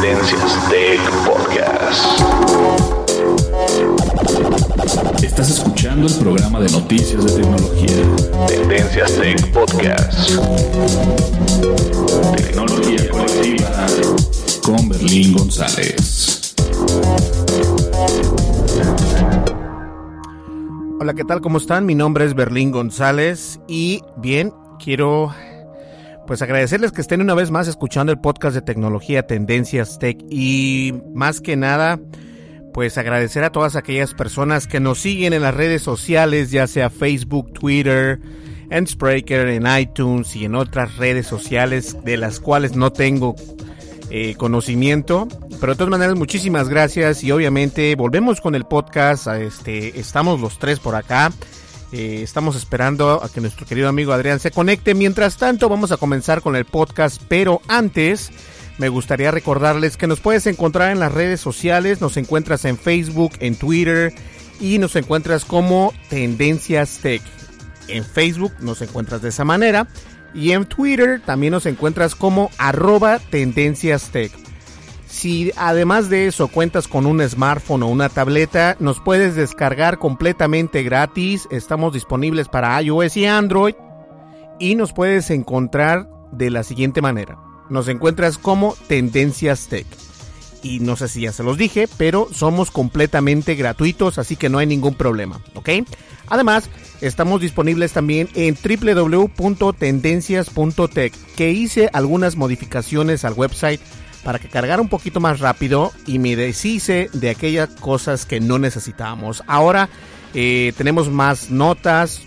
[0.00, 2.20] Tendencias Tech Podcast.
[5.22, 8.46] Estás escuchando el programa de noticias de tecnología.
[8.46, 10.32] Tendencias Tech Podcast.
[12.36, 13.86] Tecnología colectiva
[14.62, 16.54] con Berlín González.
[21.00, 21.40] Hola, ¿qué tal?
[21.40, 21.86] ¿Cómo están?
[21.86, 25.32] Mi nombre es Berlín González y bien, quiero
[26.26, 30.94] pues agradecerles que estén una vez más escuchando el podcast de tecnología Tendencias Tech y
[31.14, 32.00] más que nada
[32.76, 36.90] pues agradecer a todas aquellas personas que nos siguen en las redes sociales, ya sea
[36.90, 38.20] Facebook, Twitter,
[38.70, 43.34] en Spreaker, en iTunes y en otras redes sociales de las cuales no tengo
[44.10, 45.26] eh, conocimiento.
[45.58, 49.26] Pero de todas maneras, muchísimas gracias y obviamente volvemos con el podcast.
[49.28, 51.32] Este, estamos los tres por acá.
[51.92, 54.94] Eh, estamos esperando a que nuestro querido amigo Adrián se conecte.
[54.94, 57.22] Mientras tanto, vamos a comenzar con el podcast.
[57.28, 58.30] Pero antes,
[58.78, 62.00] me gustaría recordarles que nos puedes encontrar en las redes sociales.
[62.00, 64.12] Nos encuentras en Facebook, en Twitter
[64.60, 67.22] y nos encuentras como Tendencias Tech.
[67.88, 69.86] En Facebook nos encuentras de esa manera.
[70.34, 74.32] Y en Twitter también nos encuentras como arroba Tendencias Tech.
[75.16, 80.82] Si además de eso cuentas con un smartphone o una tableta, nos puedes descargar completamente
[80.82, 81.48] gratis.
[81.50, 83.74] Estamos disponibles para iOS y Android.
[84.58, 87.38] Y nos puedes encontrar de la siguiente manera.
[87.70, 89.86] Nos encuentras como Tendencias Tech.
[90.62, 94.58] Y no sé si ya se los dije, pero somos completamente gratuitos, así que no
[94.58, 95.70] hay ningún problema, ¿ok?
[96.26, 96.68] Además,
[97.00, 103.80] estamos disponibles también en www.tendencias.tech, que hice algunas modificaciones al website
[104.26, 108.58] para que cargara un poquito más rápido y me deshice de aquellas cosas que no
[108.58, 109.44] necesitábamos.
[109.46, 109.88] Ahora
[110.34, 112.22] eh, tenemos más notas,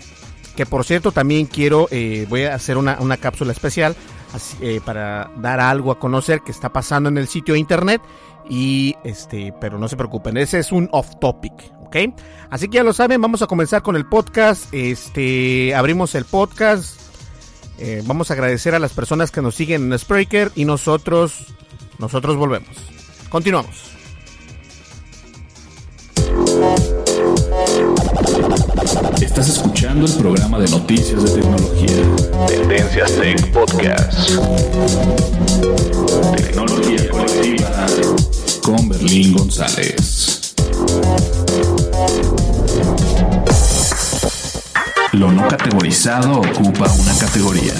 [0.56, 3.96] que por cierto también quiero, eh, voy a hacer una, una cápsula especial
[4.32, 8.00] así, eh, para dar algo a conocer que está pasando en el sitio internet
[8.48, 11.52] y este, pero no se preocupen, ese es un off topic,
[11.84, 11.96] ¿ok?
[12.48, 16.98] Así que ya lo saben, vamos a comenzar con el podcast, este, abrimos el podcast,
[18.06, 21.46] vamos a agradecer a las personas que nos siguen en Spreaker y nosotros,
[22.00, 22.70] nosotros volvemos.
[23.28, 23.90] Continuamos.
[29.20, 32.46] Estás escuchando el programa de noticias de tecnología.
[32.48, 34.30] Tendencias Tech Podcast.
[36.36, 37.86] Tecnología colectiva
[38.62, 40.54] con Berlín González.
[45.12, 47.74] Lo no categorizado ocupa una categoría.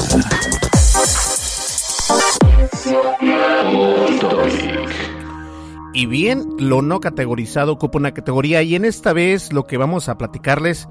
[5.92, 10.08] Y bien, lo no categorizado ocupa una categoría y en esta vez lo que vamos
[10.08, 10.88] a platicarles,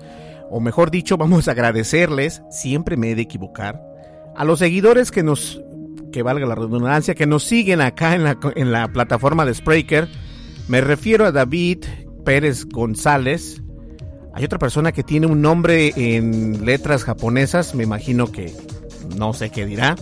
[0.50, 3.82] o mejor dicho, vamos a agradecerles, siempre me he de equivocar,
[4.36, 5.62] a los seguidores que nos,
[6.12, 10.08] que valga la redundancia, que nos siguen acá en la, plataforma de Spreaker.
[10.68, 11.86] Me refiero a David
[12.24, 13.62] Pérez González.
[14.34, 18.54] Hay otra persona que tiene un nombre en letras japonesas, me imagino que
[19.18, 19.96] no sé qué dirá.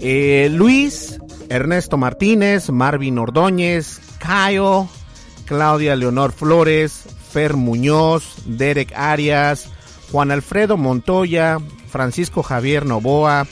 [0.00, 4.88] Eh, Luis Ernesto Martínez, Marvin Ordóñez, Cayo,
[5.46, 9.70] Claudia Leonor Flores, Fer Muñoz, Derek Arias,
[10.10, 11.58] Juan Alfredo Montoya,
[11.90, 13.46] Francisco Javier Novoa,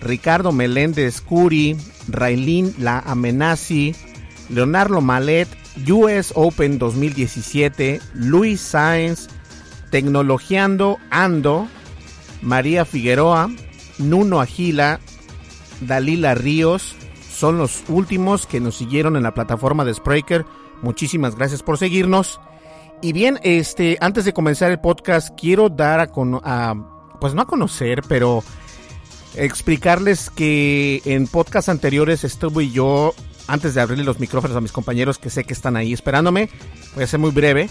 [0.00, 1.76] Ricardo Meléndez Curi,
[2.08, 3.94] Railín La Amenazi,
[4.48, 5.48] Leonardo Malet,
[5.88, 9.28] US Open 2017, Luis Sáenz,
[9.90, 11.68] Tecnologiando Ando,
[12.42, 13.50] María Figueroa,
[13.98, 15.00] Nuno Agila,
[15.80, 16.96] Dalila Ríos,
[17.40, 20.44] son los últimos que nos siguieron en la plataforma de Spreaker.
[20.82, 22.38] Muchísimas gracias por seguirnos.
[23.00, 26.74] Y bien, este, antes de comenzar el podcast, quiero dar a,
[27.18, 28.44] pues no a conocer, pero
[29.34, 33.14] explicarles que en podcasts anteriores estuve yo,
[33.46, 36.50] antes de abrirle los micrófonos a mis compañeros que sé que están ahí esperándome,
[36.94, 37.70] voy a ser muy breve.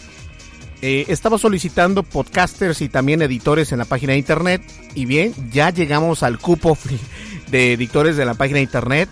[0.82, 4.64] Eh, estaba solicitando podcasters y también editores en la página de internet.
[4.96, 6.76] Y bien, ya llegamos al cupo
[7.52, 9.10] de editores de la página de internet.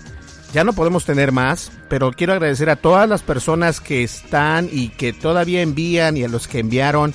[0.54, 4.90] Ya no podemos tener más, pero quiero agradecer a todas las personas que están y
[4.90, 7.14] que todavía envían y a los que enviaron.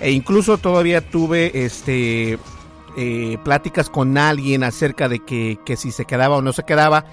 [0.00, 2.38] E incluso todavía tuve este
[2.96, 7.04] eh, pláticas con alguien acerca de que, si se quedaba o no se quedaba.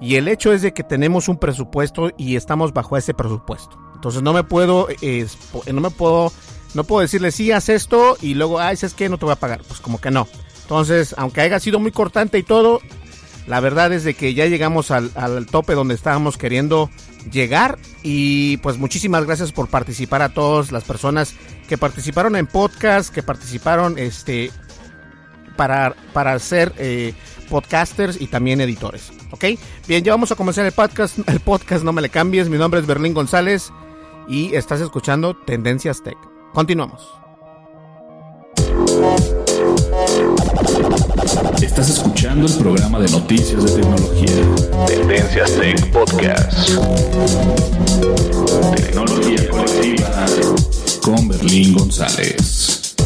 [0.00, 3.78] Y el hecho es de que tenemos un presupuesto y estamos bajo ese presupuesto.
[3.94, 4.88] Entonces no me puedo,
[5.72, 6.32] no me puedo,
[6.72, 9.36] no puedo decirle sí haz esto y luego, ay, es que no te voy a
[9.36, 9.60] pagar.
[9.68, 10.26] Pues como que no.
[10.62, 12.80] Entonces, aunque haya sido muy cortante y todo,
[13.50, 16.88] la verdad es de que ya llegamos al, al tope donde estábamos queriendo
[17.32, 21.34] llegar y pues muchísimas gracias por participar a todas las personas
[21.68, 24.52] que participaron en podcast, que participaron este
[25.56, 27.12] para, para ser eh,
[27.48, 29.10] podcasters y también editores.
[29.32, 29.46] ¿Ok?
[29.88, 31.18] Bien, ya vamos a comenzar el podcast.
[31.28, 32.48] El podcast, no me le cambies.
[32.48, 33.72] Mi nombre es Berlín González
[34.28, 36.16] y estás escuchando Tendencias Tech.
[36.54, 37.04] Continuamos.
[41.62, 44.86] Estás escuchando el programa de noticias de tecnología.
[44.86, 46.70] Tendencias Tech Podcast.
[48.76, 50.26] Tecnología colectiva
[51.02, 52.96] con Berlín González.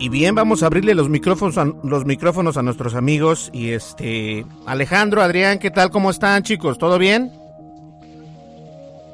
[0.00, 4.44] Y bien, vamos a abrirle los micrófonos a, los micrófonos a nuestros amigos y este
[4.66, 5.90] Alejandro, Adrián, ¿qué tal?
[5.90, 6.78] ¿Cómo están, chicos?
[6.78, 7.37] ¿Todo bien?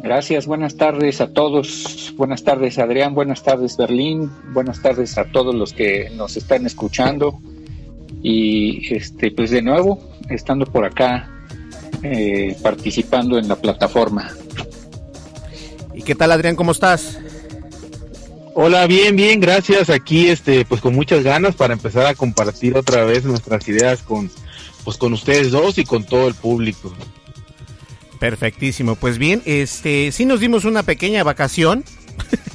[0.04, 2.12] Gracias, buenas tardes a todos.
[2.18, 3.14] Buenas tardes, Adrián.
[3.14, 4.30] Buenas tardes, Berlín.
[4.52, 7.40] Buenas tardes a todos los que nos están escuchando.
[8.22, 9.98] Y este, pues de nuevo,
[10.28, 11.30] estando por acá,
[12.02, 14.30] eh, participando en la plataforma.
[15.94, 16.54] ¿Y qué tal, Adrián?
[16.54, 17.18] ¿Cómo estás?
[18.52, 19.88] Hola, bien, bien, gracias.
[19.88, 24.30] Aquí, este, pues con muchas ganas para empezar a compartir otra vez nuestras ideas con,
[24.84, 26.92] pues con ustedes dos y con todo el público.
[28.18, 28.96] Perfectísimo.
[28.96, 31.84] Pues bien, este, sí nos dimos una pequeña vacación,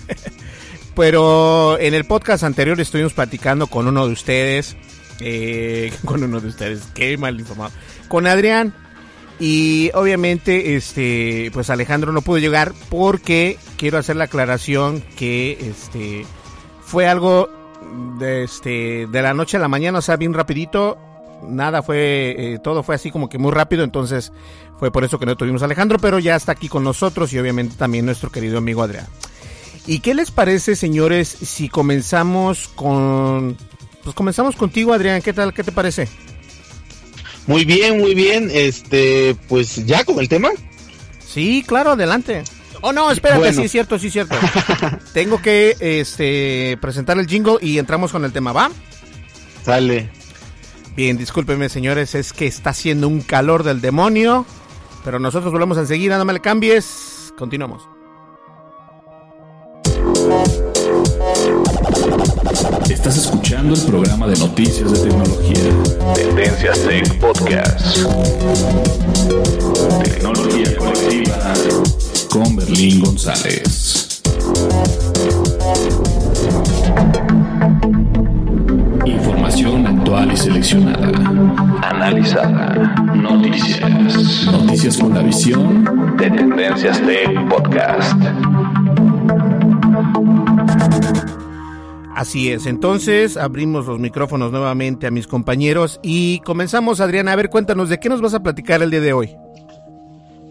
[0.95, 4.77] pero en el podcast anterior estuvimos platicando con uno de ustedes,
[5.19, 7.71] eh, con uno de ustedes, qué mal informado,
[8.07, 8.73] con Adrián.
[9.39, 16.25] Y obviamente, este, pues Alejandro no pudo llegar porque quiero hacer la aclaración que este
[16.81, 17.50] fue algo
[18.19, 20.97] de este de la noche a la mañana, o sea, bien rapidito.
[21.47, 24.31] Nada fue, eh, todo fue así como que muy rápido, entonces
[24.77, 27.39] fue por eso que no tuvimos a Alejandro, pero ya está aquí con nosotros y
[27.39, 29.07] obviamente también nuestro querido amigo Adrián.
[29.88, 33.57] ¿Y qué les parece, señores, si comenzamos con,
[34.03, 35.21] pues comenzamos contigo, Adrián?
[35.21, 35.53] ¿Qué tal?
[35.53, 36.07] ¿Qué te parece?
[37.47, 38.50] Muy bien, muy bien.
[38.53, 40.50] Este, pues ya con el tema.
[41.25, 42.43] Sí, claro, adelante.
[42.81, 44.36] Oh, no, espérate, sí es cierto, sí es cierto.
[45.13, 48.69] Tengo que este, presentar el jingle y entramos con el tema, ¿va?
[49.65, 50.10] Sale.
[51.00, 54.46] Bien, discúlpeme, señores, es que está haciendo un calor del demonio.
[55.06, 57.34] Pero nosotros volvemos enseguida, no me le cambies.
[57.38, 57.88] Continuamos.
[62.89, 65.72] Estás escuchando el programa de noticias de tecnología.
[66.15, 68.00] Tendencias Tech Podcast.
[70.03, 71.53] Tecnología colectiva
[72.29, 74.22] con Berlín González.
[80.10, 81.08] Y seleccionada.
[81.84, 82.96] Analizada.
[83.13, 84.46] Noticias.
[84.51, 88.20] Noticias con la visión de Tendencias Tech Podcast.
[92.16, 97.50] Así es, entonces abrimos los micrófonos nuevamente a mis compañeros y comenzamos, Adriana, a ver,
[97.50, 99.30] cuéntanos, ¿de qué nos vas a platicar el día de hoy?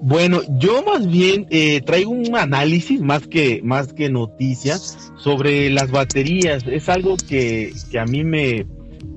[0.02, 5.90] Bueno, yo más bien eh, traigo un análisis más que, más que noticias sobre las
[5.90, 6.64] baterías.
[6.68, 8.64] Es algo que, que a mí me,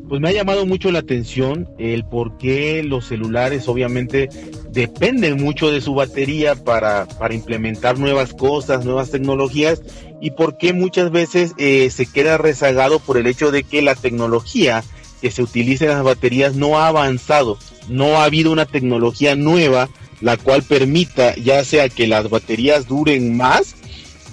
[0.08, 4.30] pues me ha llamado mucho la atención el por qué los celulares obviamente
[4.72, 9.82] dependen mucho de su batería para, para implementar nuevas cosas, nuevas tecnologías
[10.20, 13.96] y por qué muchas veces eh, se queda rezagado por el hecho de que la
[13.96, 14.84] tecnología
[15.22, 17.58] que se utilicen las baterías no ha avanzado,
[17.88, 19.90] no ha habido una tecnología nueva
[20.22, 23.76] la cual permita ya sea que las baterías duren más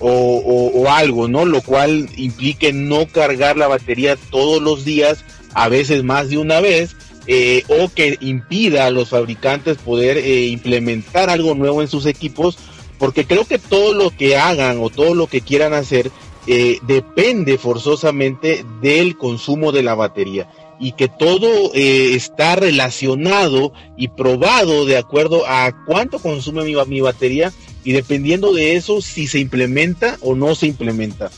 [0.00, 1.44] o, algo, ¿no?
[1.44, 5.24] Lo cual implique no cargar la batería todos los días,
[5.54, 6.96] a veces más de una vez,
[7.30, 12.56] eh, o que impida a los fabricantes poder eh, implementar algo nuevo en sus equipos,
[12.98, 16.10] porque creo que todo lo que hagan o todo lo que quieran hacer
[16.46, 20.48] eh, depende forzosamente del consumo de la batería
[20.80, 27.52] y que todo está relacionado y probado de acuerdo a cuánto consume mi, mi, batería
[27.84, 31.30] y dependiendo de eso si se implementa o no se implementa.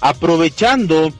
[0.00, 1.12] Aprovechando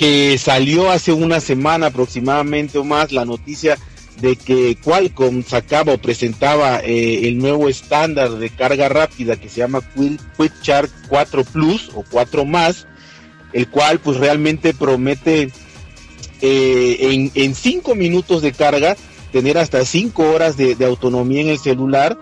[0.00, 3.76] que salió hace una semana aproximadamente o más la noticia
[4.18, 9.58] de que Qualcomm sacaba o presentaba eh, el nuevo estándar de carga rápida que se
[9.58, 12.86] llama Quick Charge 4 Plus o 4 más,
[13.52, 15.52] el cual pues realmente promete
[16.40, 18.96] eh, en 5 minutos de carga
[19.32, 22.16] tener hasta 5 horas de, de, autonomía en el celular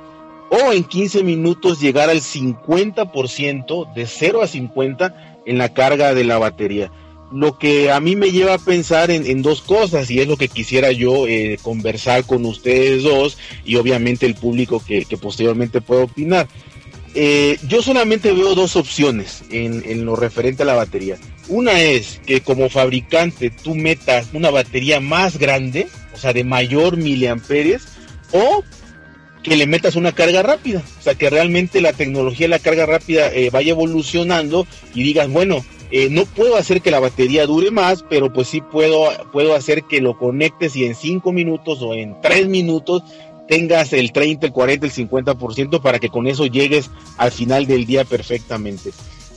[0.50, 6.25] o en 15 minutos llegar al 50% de 0 a 50 en la carga de
[6.25, 6.90] la batería
[7.30, 10.49] lo que a mí me lleva a pensar en, dos cosas y es lo que
[10.49, 16.49] quisiera yo eh, conversar con ustedes dos y obviamente el público que, posteriormente pueda opinar.
[17.14, 21.16] Eh, yo solamente veo dos opciones en, en, lo referente a la batería.
[21.49, 26.97] Una es que como fabricante tú metas una batería más grande, o sea, de mayor
[26.97, 27.88] miliamperes,
[28.32, 28.62] o
[29.42, 32.87] que le metas una carga rápida, o sea, que realmente la tecnología de la carga
[32.87, 37.71] rápida eh, vaya evolucionando y digas, bueno, eh, no puedo hacer que la batería dure
[37.71, 41.95] más, pero pues sí puedo, puedo hacer que lo conectes y en 5 minutos o
[41.95, 43.02] en 3 minutos
[43.49, 47.87] tengas el 30, el 40, el 50% para que con eso llegues al final del
[47.87, 48.90] día perfectamente.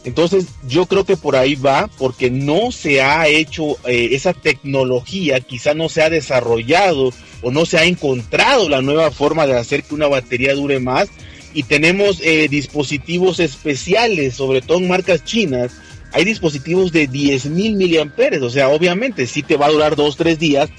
[0.04, 5.40] Entonces yo creo que por ahí va, porque no se ha hecho eh, esa tecnología,
[5.42, 9.84] quizá no se ha desarrollado o no se ha encontrado la nueva forma de hacer
[9.84, 11.10] que una batería dure más.
[11.54, 15.74] Y tenemos eh, dispositivos especiales, sobre todo en marcas chinas,
[16.14, 20.40] hay dispositivos de 10.000 miliamperes, o sea, obviamente sí te va a durar dos, tres
[20.40, 20.70] días,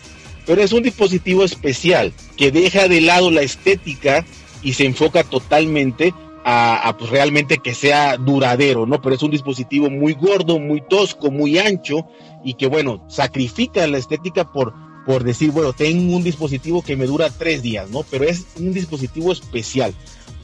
[0.47, 4.25] pero es un dispositivo especial que deja de lado la estética
[4.63, 6.13] y se enfoca totalmente
[6.45, 9.01] a, pues realmente que sea duradero, ¿no?
[9.01, 12.07] Pero es un dispositivo muy gordo, muy tosco, muy ancho
[12.45, 14.75] y que, bueno, sacrifica la estética por,
[15.07, 18.03] por decir, bueno, tengo un dispositivo que me dura tres días, ¿no?
[18.11, 19.95] Pero es un dispositivo especial.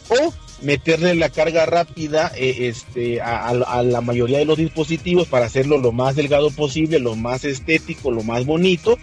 [0.08, 5.78] O meterle la carga rápida eh, este, a, la mayoría de los dispositivos para hacerlo
[5.78, 8.98] lo más delgado posible, lo más estético, lo más bonito,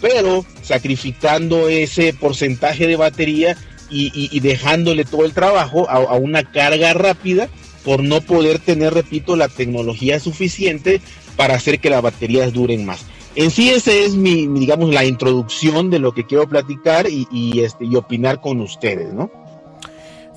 [0.00, 3.56] pero sacrificando ese porcentaje de batería
[3.94, 7.50] y, dejándole todo el trabajo a, una carga rápida
[7.84, 11.02] por no poder tener, repito, la tecnología suficiente
[11.36, 13.04] para hacer que las baterías duren más.
[13.34, 17.60] En sí, esa es mi, digamos, la introducción de lo que quiero platicar y, y,
[17.60, 19.30] este, y opinar con ustedes, ¿no?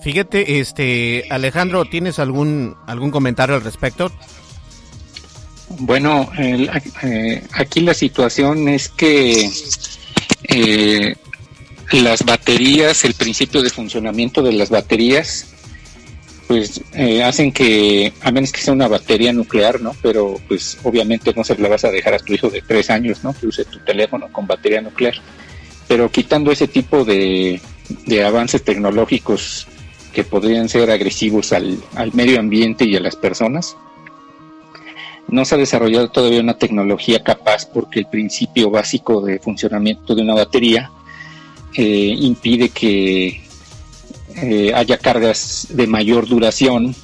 [0.05, 4.11] Fíjate, este Alejandro, ¿tienes algún algún comentario al respecto?
[5.79, 9.49] Bueno, eh, aquí la situación es que
[10.43, 11.15] eh,
[11.91, 15.47] las baterías, el principio de funcionamiento de las baterías,
[16.47, 19.95] pues eh, hacen que, a menos que sea una batería nuclear, ¿no?
[20.03, 23.23] Pero pues obviamente no se la vas a dejar a tu hijo de tres años,
[23.23, 23.33] ¿no?
[23.33, 25.15] Que use tu teléfono con batería nuclear.
[25.87, 27.59] Pero quitando ese tipo de,
[28.05, 29.65] de avances tecnológicos
[30.15, 31.77] que podrían ser agresivos al,
[32.13, 33.75] medio ambiente y a las personas.
[35.27, 40.21] No se ha desarrollado todavía una tecnología capaz porque el principio básico de funcionamiento de
[40.21, 40.89] una batería
[41.75, 43.43] eh, impide que
[44.37, 46.95] eh, haya cargas de mayor duración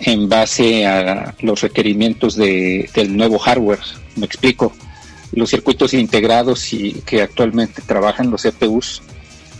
[0.00, 3.80] en base a los requerimientos del nuevo hardware.
[4.16, 4.72] Me explico.
[5.32, 9.02] Los circuitos integrados y que actualmente trabajan los CPUs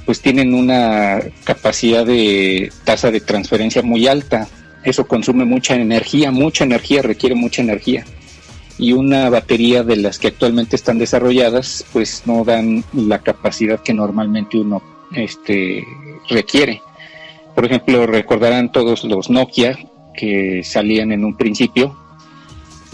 [0.05, 4.49] pues tienen una capacidad de tasa de transferencia muy alta.
[4.85, 8.05] Eso consume mucha energía, mucha energía, requiere mucha energía.
[8.77, 13.95] Y una batería de las que actualmente están desarrolladas, pues no dan la capacidad que
[13.95, 14.83] normalmente uno
[15.15, 15.85] este,
[16.29, 16.83] requiere.
[17.55, 19.79] Por ejemplo, recordarán todos los Nokia
[20.15, 21.97] que salían en un principio,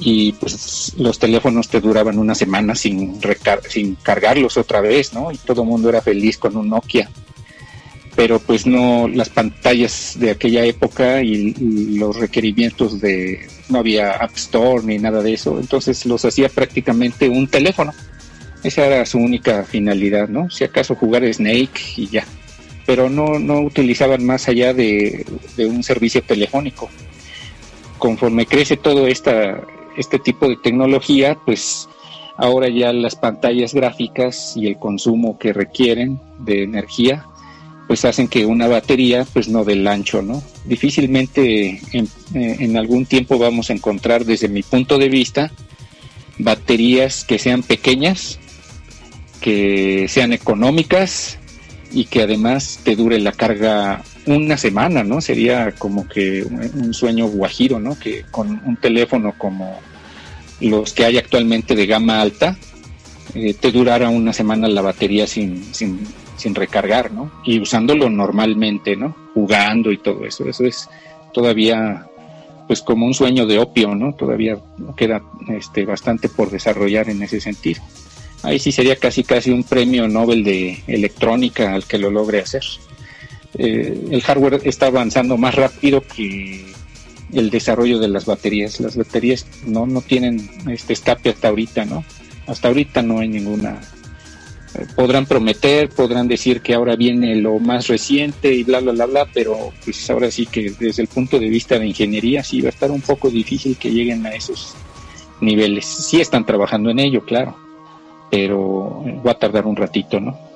[0.00, 3.20] y pues los teléfonos te duraban una semana sin,
[3.68, 5.30] sin cargarlos otra vez, ¿no?
[5.30, 7.10] Y todo el mundo era feliz con un Nokia.
[8.16, 11.52] Pero pues no, las pantallas de aquella época y,
[11.98, 17.28] los requerimientos de, no había App Store ni nada de eso, entonces los hacía prácticamente
[17.28, 17.92] un teléfono.
[18.64, 20.50] Esa era su única finalidad, ¿no?
[20.50, 22.24] Si acaso jugar Snake y ya.
[22.86, 25.24] Pero no, no utilizaban más allá de,
[25.56, 26.88] de un servicio telefónico
[27.98, 29.60] conforme crece todo esta,
[29.96, 31.88] este tipo de tecnología, pues
[32.36, 37.26] ahora ya las pantallas gráficas y el consumo que requieren de energía
[37.90, 40.40] pues hacen que una batería pues no del ancho, ¿no?
[40.64, 42.04] Difícilmente en,
[42.34, 45.50] eh, en, algún tiempo vamos a encontrar desde mi punto de vista
[46.38, 48.38] baterías que sean pequeñas,
[49.40, 51.38] que sean económicas
[51.92, 55.20] y que además te dure la carga una semana, ¿no?
[55.20, 57.98] Sería como que un sueño guajiro, ¿no?
[57.98, 59.80] Que con un teléfono como
[60.60, 62.56] los que hay actualmente de gama alta,
[63.34, 66.00] eh, te durara una semana la batería sin, sin,
[66.36, 67.30] sin recargar, ¿no?
[67.44, 69.16] Y usándolo normalmente, ¿no?
[69.34, 70.48] Jugando y todo eso.
[70.48, 70.88] Eso es
[71.32, 72.06] todavía
[72.66, 74.14] pues como un sueño de opio, ¿no?
[74.14, 74.56] Todavía
[74.96, 77.82] queda este, bastante por desarrollar en ese sentido.
[78.42, 82.62] Ahí sí sería casi casi un premio Nobel de electrónica al que lo logre hacer.
[83.54, 86.64] Eh, el hardware está avanzando más rápido que
[87.32, 88.80] el desarrollo de las baterías.
[88.80, 92.04] Las baterías no, no tienen este escape hasta ahorita, ¿no?
[92.46, 93.80] Hasta ahorita no hay ninguna.
[94.74, 99.06] Eh, podrán prometer, podrán decir que ahora viene lo más reciente y bla, bla, bla,
[99.06, 102.68] bla, pero pues ahora sí que desde el punto de vista de ingeniería sí va
[102.68, 104.74] a estar un poco difícil que lleguen a esos
[105.40, 105.86] niveles.
[105.86, 107.56] Sí están trabajando en ello, claro,
[108.30, 110.49] pero va a tardar un ratito, ¿no?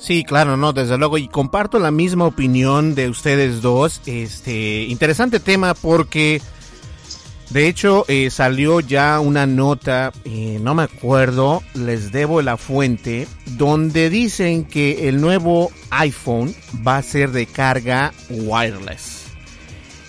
[0.00, 4.00] Sí, claro, no, desde luego, y comparto la misma opinión de ustedes dos.
[4.06, 6.40] Este, interesante tema porque,
[7.50, 13.28] de hecho, eh, salió ya una nota, eh, no me acuerdo, les debo la fuente,
[13.44, 16.54] donde dicen que el nuevo iPhone
[16.84, 19.26] va a ser de carga wireless.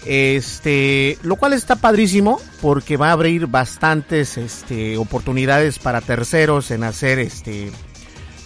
[0.06, 6.86] Este, lo cual está padrísimo porque va a abrir bastantes este, oportunidades para terceros en
[6.86, 7.72] hacer este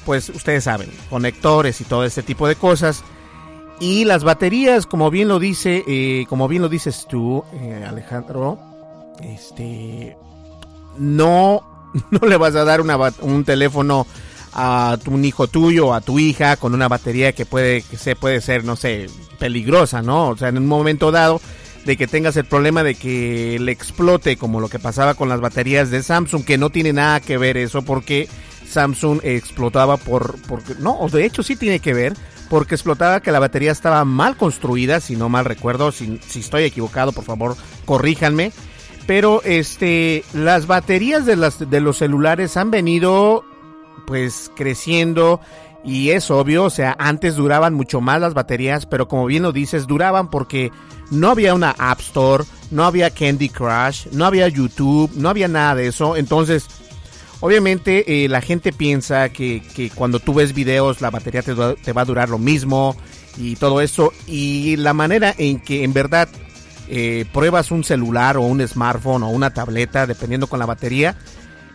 [0.05, 3.03] pues ustedes saben, conectores y todo este tipo de cosas.
[3.79, 8.57] Y las baterías, como bien lo dice, eh, como bien lo dices tú, eh, Alejandro,
[9.21, 10.15] este,
[10.97, 11.61] no,
[12.11, 14.07] no le vas a dar un teléfono
[14.53, 18.39] a un hijo tuyo, a tu hija, con una batería que puede, que se puede
[18.39, 19.07] ser, no sé,
[19.37, 20.29] peligrosa, ¿no?
[20.29, 21.41] O sea, en un momento dado
[21.83, 25.41] de que tengas el problema de que le explote, como lo que pasaba con las
[25.41, 28.29] baterías de Samsung, que no tiene nada que ver eso, porque
[28.67, 32.13] Samsung explotaba por, porque, no, de hecho sí tiene que ver,
[32.49, 36.63] porque explotaba que la batería estaba mal construida, si no mal recuerdo, si, si estoy
[36.63, 38.51] equivocado, por favor, corríjanme.
[39.07, 43.45] Pero este, las baterías de, las, de los celulares han venido
[44.07, 45.39] pues creciendo
[45.83, 49.51] y es obvio, o sea, antes duraban mucho más las baterías, pero como bien lo
[49.51, 50.71] dices, duraban porque
[51.11, 55.75] no había una App Store, no había Candy Crush, no había YouTube, no había nada
[55.75, 56.15] de eso.
[56.15, 56.67] Entonces,
[57.45, 59.61] Obviamente eh, la gente piensa que,
[59.93, 62.95] cuando tú ves videos la batería te, va a durar lo mismo
[63.37, 64.11] y todo eso.
[64.25, 66.27] Y la manera en que en verdad
[66.89, 71.17] eh, pruebas un celular o un smartphone o una tableta, dependiendo con la batería,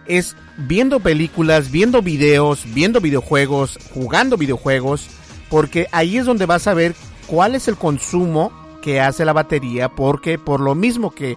[0.07, 5.07] es viendo películas, viendo videos, viendo videojuegos, jugando videojuegos,
[5.49, 6.97] porque ahí es donde vas a ver
[7.29, 8.51] cuál es el consumo
[8.83, 11.37] que hace la batería, porque por lo mismo que,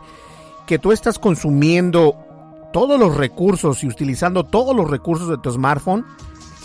[0.66, 2.33] que tú estás consumiendo
[2.74, 6.06] todos los recursos y utilizando todos los recursos de tu smartphone,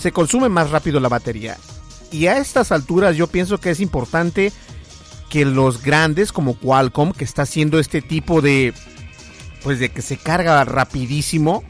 [0.00, 1.56] se consume más rápido la batería.
[2.10, 4.52] Y a estas alturas yo pienso que es importante
[5.28, 8.74] que los grandes como Qualcomm, que está haciendo este tipo de,
[9.62, 11.62] pues de que se carga rapidísimo,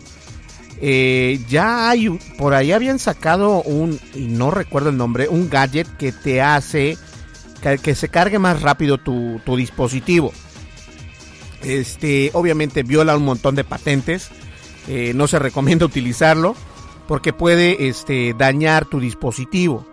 [0.81, 5.89] eh, ya hay, por ahí habían sacado un, y no recuerdo el nombre, un gadget
[5.97, 6.97] que te hace
[7.83, 10.33] que, se cargue más rápido tu, tu dispositivo.
[11.63, 14.31] Este, obviamente viola un montón de patentes.
[14.87, 16.55] Eh, no se recomienda utilizarlo
[17.07, 19.87] porque puede este, dañar tu dispositivo.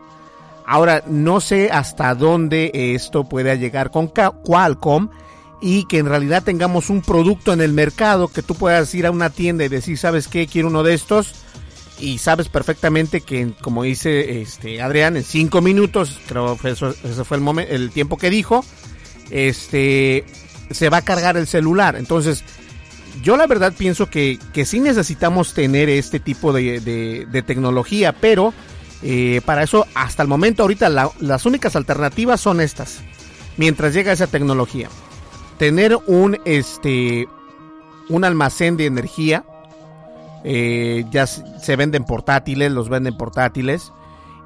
[0.67, 5.09] Ahora, no sé hasta dónde esto pueda llegar con Qualcomm
[5.61, 9.11] y que en realidad tengamos un producto en el mercado que tú puedas ir a
[9.11, 10.47] una tienda y decir, ¿sabes qué?
[10.47, 11.33] Quiero uno de estos.
[11.97, 17.37] Y sabes perfectamente que, como dice este Adrián, en cinco minutos, creo que eso, fue
[17.37, 18.65] el, momento, el tiempo que dijo,
[19.29, 20.25] este,
[20.71, 21.95] se va a cargar el celular.
[21.95, 22.43] Entonces,
[23.21, 28.53] yo la verdad pienso que, que sí necesitamos tener este tipo de, tecnología, pero
[29.01, 32.99] eh, para eso hasta el momento ahorita las únicas alternativas son estas.
[33.57, 34.89] Mientras llega esa tecnología,
[35.57, 37.27] tener un este
[38.09, 39.45] un almacén de energía,
[40.43, 43.91] eh, ya se venden portátiles, los venden portátiles,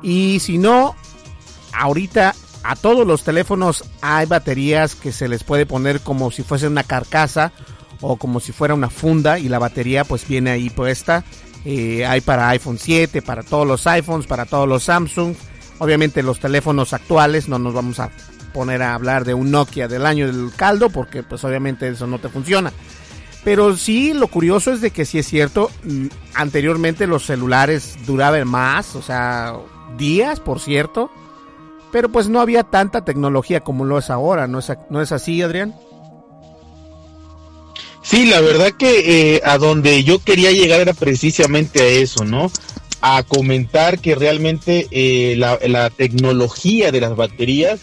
[0.01, 0.95] y si no,
[1.73, 6.67] ahorita a todos los teléfonos hay baterías que se les puede poner como si fuese
[6.67, 7.51] una carcasa
[8.01, 11.23] o como si fuera una funda y la batería pues viene ahí puesta.
[11.65, 15.35] Eh, hay para iPhone 7, para todos los iPhones, para todos los Samsung.
[15.79, 18.11] Obviamente los teléfonos actuales, no nos vamos a
[18.53, 22.19] poner a hablar de un Nokia del año del caldo porque pues obviamente eso no
[22.19, 22.73] te funciona.
[23.43, 28.47] Pero sí, lo curioso es de que sí es cierto, mm, anteriormente los celulares duraban
[28.47, 29.53] más, o sea,
[29.97, 31.09] días, por cierto,
[31.91, 35.41] pero pues no había tanta tecnología como lo es ahora, ¿no es, no es así,
[35.41, 35.75] Adrián?
[38.01, 42.51] Sí, la verdad que eh, a donde yo quería llegar era precisamente a eso, ¿no?
[43.01, 47.79] A comentar que realmente eh, la, tecnología de las baterías,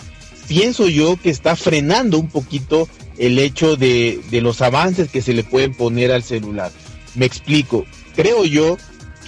[0.49, 2.89] pienso yo que está frenando un poquito
[3.19, 6.73] el hecho de, de los avances que se le pueden poner al celular.
[7.15, 8.77] Me explico, creo yo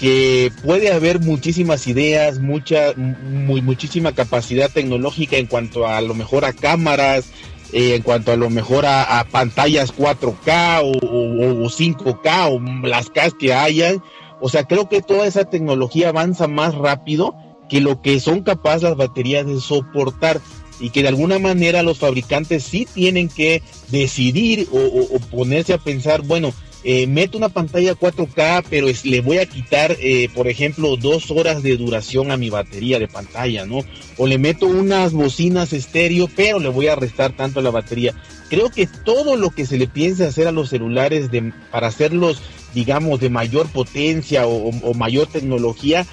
[0.01, 6.45] que puede haber muchísimas ideas, mucha, muy, muchísima capacidad tecnológica en cuanto a, lo mejor
[6.45, 7.31] a cámaras,
[7.73, 13.55] eh, en cuanto a lo mejor a, pantallas 4K o, 5K o las K que
[13.55, 14.03] hayan.
[14.41, 17.35] O sea, creo que toda esa tecnología avanza más rápido
[17.69, 20.41] que lo que son capaces las baterías de soportar
[20.81, 26.23] y que de alguna manera los fabricantes sí tienen que decidir o ponerse a pensar,
[26.23, 31.31] bueno, eh, meto una pantalla 4K, pero le voy a quitar, eh, por ejemplo, dos
[31.31, 33.81] horas de duración a mi batería de pantalla, ¿no?
[34.17, 38.15] O le meto unas bocinas estéreo, pero le voy a restar tanto a la batería.
[38.49, 42.41] Creo que todo lo que se le piense hacer a los celulares de, para hacerlos,
[42.75, 46.07] digamos, de mayor potencia o, mayor tecnología,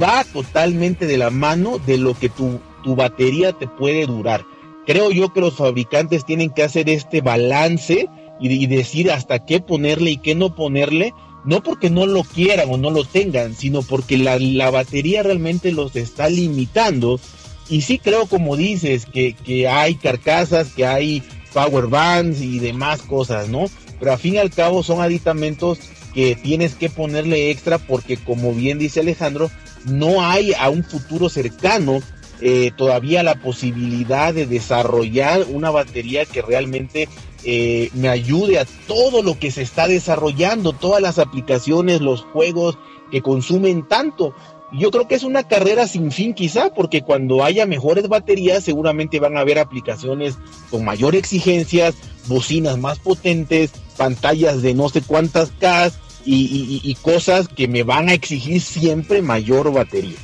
[0.00, 4.44] va totalmente de la mano de lo que tu, tu batería te puede durar.
[4.86, 8.08] Creo yo que los fabricantes tienen que hacer este balance
[8.40, 11.12] y, decir hasta qué ponerle y qué no ponerle,
[11.44, 15.72] no porque no lo quieran o no lo tengan, sino porque la, la batería realmente
[15.72, 17.20] los está limitando.
[17.68, 23.02] Y sí creo, como dices, que, que hay carcasas, que hay power bands y demás
[23.02, 23.66] cosas, ¿no?
[23.98, 25.78] Pero a fin y al cabo son aditamentos
[26.12, 29.50] que tienes que ponerle extra porque como bien dice Alejandro,
[29.84, 32.00] no hay a un futuro cercano
[32.40, 37.08] eh, todavía la posibilidad de desarrollar una batería que realmente
[37.44, 42.78] eh, me ayude a todo lo que se está desarrollando, todas las aplicaciones, los juegos
[43.10, 44.34] que consumen tanto.
[44.72, 49.20] Yo creo que es una carrera sin fin quizá, porque cuando haya mejores baterías seguramente
[49.20, 50.36] van a haber aplicaciones
[50.70, 51.94] con mayor exigencias,
[52.26, 55.92] bocinas más potentes, pantallas de no sé cuántas K
[56.26, 60.16] y cosas que me van a exigir siempre mayor batería.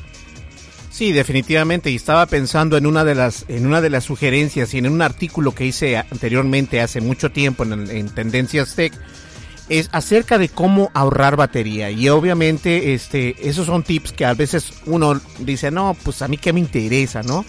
[1.01, 1.91] Sí, definitivamente.
[1.91, 5.01] Y estaba pensando en una de las, en una de las sugerencias y en un
[5.01, 8.93] artículo que hice anteriormente hace mucho tiempo en, Tendencias Tech
[9.71, 11.91] es acerca de cómo ahorrar batería.
[11.91, 16.37] Y obviamente, este, esos son tips que a veces uno dice, no, pues a mí
[16.37, 17.47] qué me interesa, ¿no?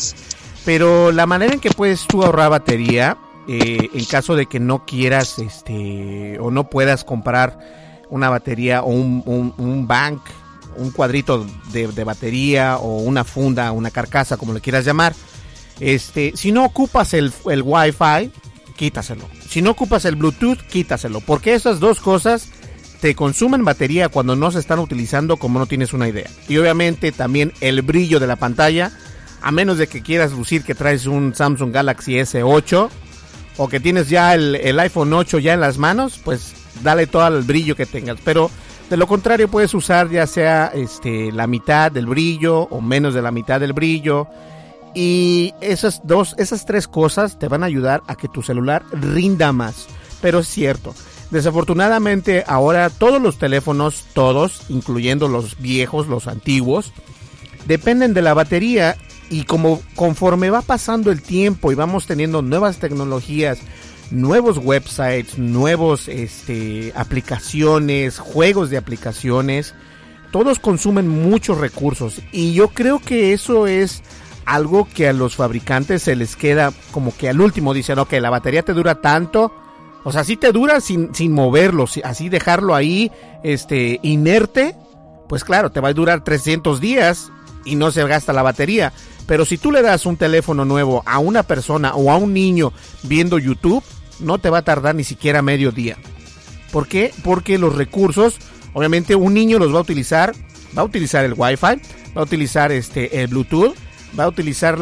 [0.63, 3.17] Pero la manera en que puedes tú ahorrar batería,
[3.49, 7.59] eh, en caso de que no quieras, este, o no puedas comprar
[8.09, 10.21] una batería o un, un bank
[10.77, 15.13] un cuadrito de, batería o una funda, una carcasa, como le quieras llamar.
[15.79, 18.31] Este, si no ocupas el, el Wi-Fi,
[18.75, 19.27] quítaselo.
[19.47, 21.21] Si no ocupas el Bluetooth, quítaselo.
[21.21, 22.49] Porque esas dos cosas
[23.01, 26.29] te consumen batería cuando no se están utilizando como no tienes una idea.
[26.47, 28.91] Y obviamente también el brillo de la pantalla,
[29.41, 32.89] a menos de que quieras lucir que traes un Samsung Galaxy S8
[33.57, 36.53] o que tienes ya el, el iPhone 8 ya en las manos, pues
[36.83, 38.17] dale todo el brillo que tengas.
[38.23, 38.51] Pero
[38.91, 43.21] de lo contrario, puedes usar ya sea este, la mitad del brillo o menos de
[43.21, 44.27] la mitad del brillo.
[44.93, 49.53] Y esas dos, esas tres cosas te van a ayudar a que tu celular rinda
[49.53, 49.87] más.
[50.19, 50.93] Pero es cierto,
[51.29, 56.91] desafortunadamente ahora todos los teléfonos, todos, incluyendo los viejos, los antiguos,
[57.67, 58.97] dependen de la batería
[59.29, 63.59] y como conforme va pasando el tiempo y vamos teniendo nuevas tecnologías,
[64.11, 69.73] nuevos websites, nuevos este, aplicaciones, juegos de aplicaciones.
[70.31, 74.03] Todos consumen muchos recursos y yo creo que eso es
[74.45, 78.29] algo que a los fabricantes se les queda como que al último dicen, ok, la
[78.29, 79.53] batería te dura tanto,
[80.03, 83.11] o sea, si te dura sin, sin moverlo, así dejarlo ahí
[83.43, 84.75] este, inerte,
[85.29, 87.31] pues claro, te va a durar 300 días
[87.65, 88.93] y no se gasta la batería.
[89.27, 92.73] Pero si tú le das un teléfono nuevo a una persona o a un niño
[93.03, 93.83] viendo YouTube,
[94.21, 95.97] no te va a tardar ni siquiera medio día.
[96.71, 97.13] ¿Por qué?
[97.23, 98.37] Porque los recursos,
[98.73, 100.33] obviamente un niño los va a utilizar,
[100.77, 101.81] va a utilizar el Wi-Fi,
[102.15, 103.75] va a utilizar este, el Bluetooth,
[104.17, 104.77] va a utilizar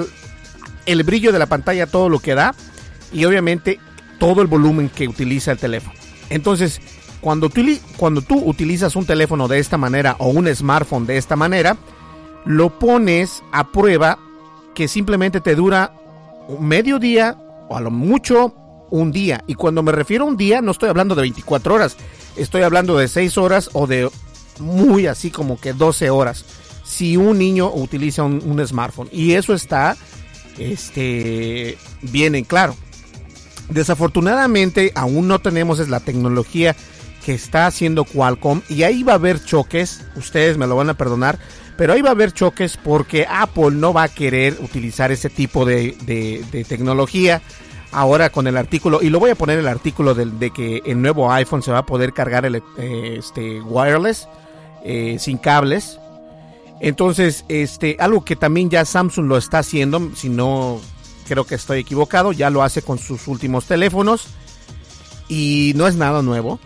[0.85, 2.55] el brillo de la pantalla, todo lo que da,
[3.11, 3.79] y obviamente
[4.19, 5.95] todo el volumen que utiliza el teléfono.
[6.29, 6.81] Entonces,
[7.21, 7.61] cuando tú,
[7.97, 11.77] cuando tú utilizas un teléfono de esta manera o un smartphone de esta manera,
[12.45, 14.19] lo pones a prueba
[14.75, 15.93] que simplemente te dura
[16.59, 18.55] medio día o a lo mucho
[18.91, 19.43] un día.
[19.47, 21.97] Y cuando me refiero a un día, no estoy hablando de 24 horas,
[22.35, 24.09] estoy hablando de 6 horas o de
[24.59, 26.45] muy así como que 12 horas.
[26.83, 29.09] Si un niño utiliza un, smartphone.
[29.11, 29.95] Y eso está
[30.57, 32.75] este, bien en claro.
[33.69, 36.75] Desafortunadamente, aún no tenemos la tecnología
[37.23, 40.95] que está haciendo Qualcomm y ahí va a haber choques, ustedes me lo van a
[40.95, 41.37] perdonar,
[41.77, 45.65] pero ahí va a haber choques porque Apple no va a querer utilizar ese tipo
[45.65, 45.95] de,
[46.67, 47.41] tecnología.
[47.91, 51.31] Ahora con el artículo, y lo voy a poner el artículo de, que el nuevo
[51.31, 54.27] iPhone se va a poder cargar el, eh, este, wireless,
[54.83, 55.99] eh, sin cables.
[56.81, 60.79] Entonces, este, algo que también ya Samsung lo está haciendo, si no
[61.27, 64.27] creo que estoy equivocado, ya lo hace con sus últimos teléfonos
[65.27, 66.59] y no es nada nuevo,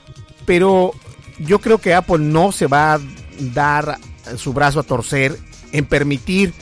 [0.46, 0.94] pero
[1.40, 3.00] yo creo que Apple no se va a
[3.40, 3.98] dar
[4.38, 5.38] su brazo a torcer
[5.72, 6.54] en permitir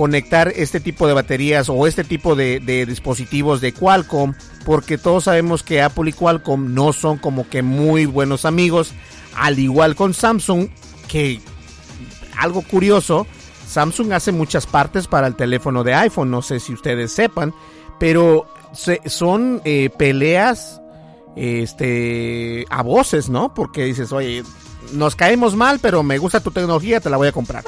[0.00, 2.58] conectar este tipo de baterías o este tipo de,
[2.88, 4.32] dispositivos de Qualcomm,
[4.64, 8.94] porque todos sabemos que Apple y Qualcomm no son como que muy buenos amigos,
[9.36, 10.70] al igual con Samsung,
[11.06, 11.42] que
[12.38, 13.26] algo curioso,
[13.68, 17.52] Samsung hace muchas partes para el teléfono de iPhone, no sé si ustedes sepan,
[17.98, 18.46] pero
[19.04, 20.80] son eh, peleas
[21.36, 23.52] este, a voces, ¿no?
[23.52, 24.44] Porque dices, oye,
[24.94, 27.64] nos caemos mal, pero me gusta tu tecnología, te la voy a comprar.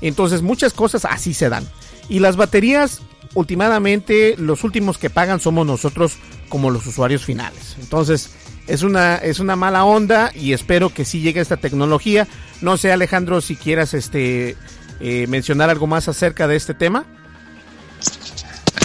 [0.00, 1.66] Entonces muchas cosas así se dan.
[2.08, 3.00] Y las baterías,
[3.34, 7.76] últimamente, los últimos que pagan somos nosotros como los usuarios finales.
[7.80, 8.30] Entonces,
[8.66, 12.28] es una, es una mala onda y espero que sí llegue esta tecnología.
[12.60, 14.56] No sé, Alejandro, si quieras este,
[15.00, 17.04] eh, mencionar algo más acerca de este tema.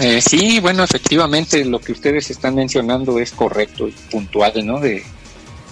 [0.01, 4.80] Eh, sí, bueno, efectivamente lo que ustedes están mencionando es correcto y puntual, ¿no?
[4.80, 5.04] De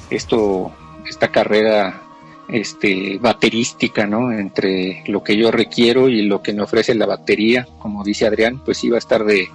[0.09, 0.73] esto,
[1.09, 2.02] esta carrera
[2.49, 4.31] este, baterística, ¿no?
[4.31, 8.61] Entre lo que yo requiero y lo que me ofrece la batería, como dice Adrián,
[8.63, 9.47] pues sí va a estar de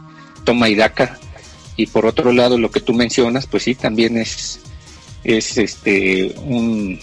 [0.45, 1.19] toma y daca.
[1.77, 4.61] Y por otro lado, lo que tú mencionas, pues sí, también es,
[5.23, 6.99] es este, un,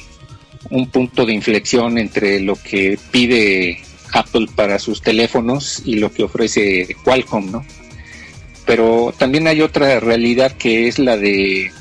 [0.70, 3.82] un punto de inflexión entre lo que pide
[4.14, 7.66] Apple para sus teléfonos y lo que ofrece Qualcomm, ¿no?
[8.66, 11.72] Pero también hay otra realidad que es la de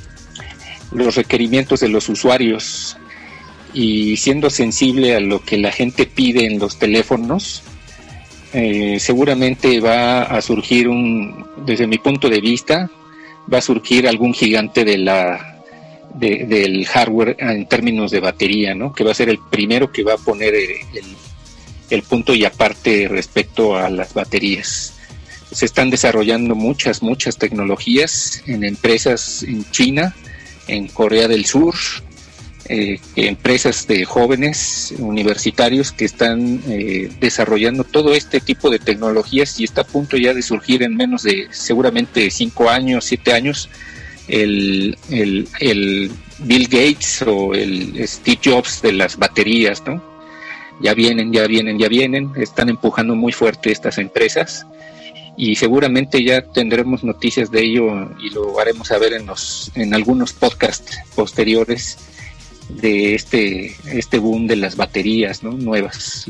[0.92, 2.96] los requerimientos de los usuarios
[3.74, 7.62] y siendo sensible a lo que la gente pide en los teléfonos,
[8.52, 12.88] eh, seguramente va a surgir un, desde mi punto de vista,
[13.52, 15.50] va a surgir algún gigante de la
[16.14, 18.92] del hardware en términos de batería, ¿no?
[18.92, 20.70] Que va a ser el primero que va a poner el,
[21.90, 24.94] el punto y aparte respecto a las baterías.
[25.50, 30.14] Se están desarrollando muchas, muchas tecnologías en empresas en China,
[30.68, 31.74] en Corea del Sur,
[32.68, 39.64] eh, empresas de jóvenes universitarios que están eh, desarrollando todo este tipo de tecnologías y
[39.64, 43.68] está a punto ya de surgir en menos de seguramente cinco años, siete años,
[44.28, 50.14] el, el, el Bill Gates o el Steve Jobs de las baterías, ¿no?
[50.80, 54.66] ya vienen, ya vienen, ya vienen, están empujando muy fuerte estas empresas
[55.36, 60.32] y seguramente ya tendremos noticias de ello y lo haremos saber en los en algunos
[60.32, 61.98] podcasts posteriores
[62.68, 65.52] de este este boom de las baterías ¿no?
[65.52, 66.26] nuevas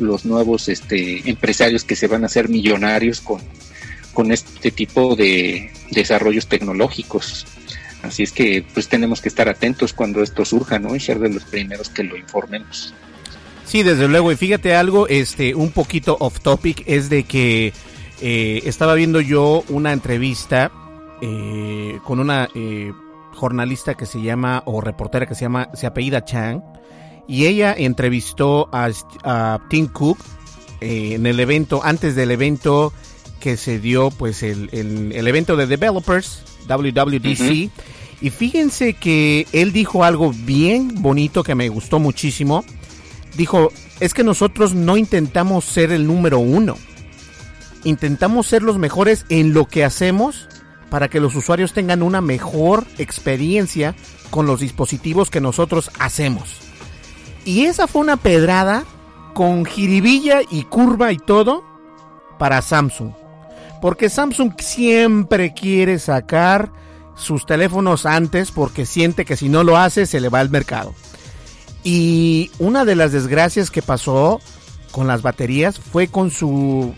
[0.00, 3.40] los nuevos este empresarios que se van a hacer millonarios con
[4.12, 7.46] con este tipo de desarrollos tecnológicos
[8.02, 11.28] así es que pues tenemos que estar atentos cuando esto surja no y ser de
[11.28, 12.92] los primeros que lo informemos
[13.70, 14.32] Sí, desde luego.
[14.32, 17.72] Y fíjate algo, este, un poquito off topic, es de que
[18.20, 20.72] eh, estaba viendo yo una entrevista
[21.22, 22.92] eh, con una eh,
[23.40, 26.62] jornalista que se llama, o reportera que se llama, se apellida Chang,
[27.26, 30.18] y ella entrevistó a, Tim Cook
[30.80, 32.92] en el evento, antes del evento
[33.40, 37.70] que se dio, pues el, el, evento de developers, WWDC.
[38.22, 42.62] Y fíjense que él dijo algo bien bonito que me gustó muchísimo.
[43.36, 46.76] Dijo, es que nosotros no intentamos ser el número uno,
[47.84, 50.48] intentamos ser los mejores en lo que hacemos
[50.90, 53.94] para que los usuarios tengan una mejor experiencia
[54.30, 56.58] con los dispositivos que nosotros hacemos.
[57.44, 58.84] Y esa fue una pedrada
[59.34, 61.64] con jiribilla y curva y todo
[62.38, 63.12] para Samsung.
[63.80, 66.70] Porque Samsung siempre quiere sacar
[67.14, 70.94] sus teléfonos antes porque siente que si no lo hace se le va al mercado.
[71.82, 74.40] Y una de las desgracias que pasó
[74.90, 76.94] con las baterías fue con su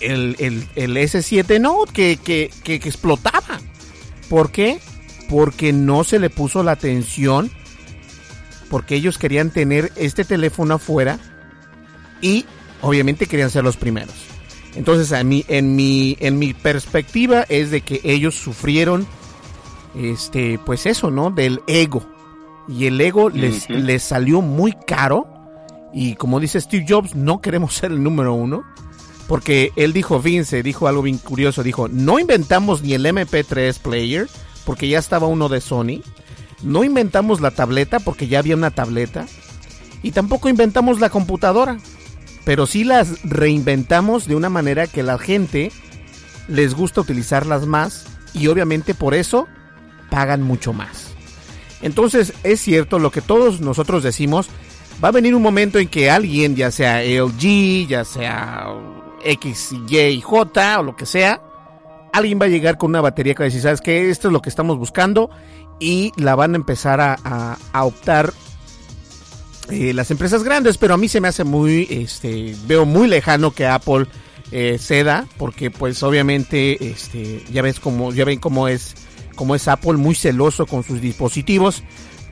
[0.00, 3.60] el, S7 Note que, que, que, explotaba.
[4.28, 4.78] ¿Por qué?
[5.28, 7.50] Porque no se le puso la atención.
[8.70, 11.18] Porque ellos querían tener este teléfono afuera.
[12.20, 12.44] Y
[12.82, 14.14] obviamente querían ser los primeros.
[14.74, 19.06] Entonces a mí, en mi, en mi perspectiva es de que ellos sufrieron
[19.96, 21.30] este, pues eso, ¿no?
[21.30, 22.18] Del ego
[22.68, 25.26] y el ego les, les salió muy caro.
[25.92, 28.62] Y como dice Steve Jobs, no queremos ser el número uno.
[29.28, 34.28] Porque él dijo, Vince, dijo algo bien curioso, dijo, no inventamos ni el MP3 player,
[34.64, 36.02] porque ya estaba uno de Sony.
[36.62, 39.26] no inventamos la tableta porque ya había una tableta
[40.02, 41.78] y tampoco inventamos la computadora,
[42.44, 45.70] pero sí las reinventamos de una manera que la gente
[46.48, 49.46] les gusta utilizarlas más y obviamente por eso
[50.10, 51.08] pagan mucho más.
[51.82, 54.48] Entonces es cierto lo que todos nosotros decimos,
[55.02, 58.66] va a venir un momento en que alguien, ya sea LG, ya sea
[59.24, 61.40] X, Y, J o lo que sea,
[62.12, 64.10] alguien va a llegar con una batería que va a decir, ¿sabes qué?
[64.10, 65.30] Esto es lo que estamos buscando
[65.80, 68.32] y la van a empezar a, optar
[69.70, 73.52] eh, las empresas grandes, pero a mí se me hace muy, este, veo muy lejano
[73.52, 74.06] que Apple
[74.50, 78.94] eh, ceda, porque pues obviamente, este, ya ves como, ya ven cómo es,
[79.34, 81.82] cómo es Apple, muy celoso con sus dispositivos,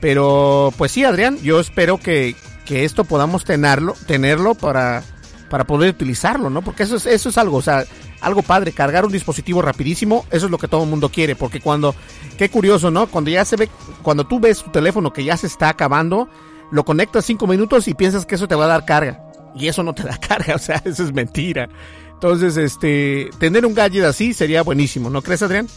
[0.01, 5.03] pero pues sí, Adrián, yo espero que, que esto podamos tenerlo, tenerlo para,
[5.49, 6.61] para poder utilizarlo, ¿no?
[6.61, 7.85] Porque eso es, eso es algo, o sea,
[8.21, 11.61] algo padre, cargar un dispositivo rapidísimo, eso es lo que todo el mundo quiere, porque
[11.61, 11.95] cuando,
[12.37, 13.07] qué curioso, ¿no?
[13.07, 13.69] Cuando ya se ve,
[14.01, 16.27] cuando tú ves tu teléfono que ya se está acabando,
[16.71, 19.23] lo conectas cinco minutos y piensas que eso te va a dar carga.
[19.55, 21.69] Y eso no te da carga, o sea, eso es mentira.
[22.13, 25.67] Entonces, este, tener un gadget así sería buenísimo, ¿no crees, Adrián?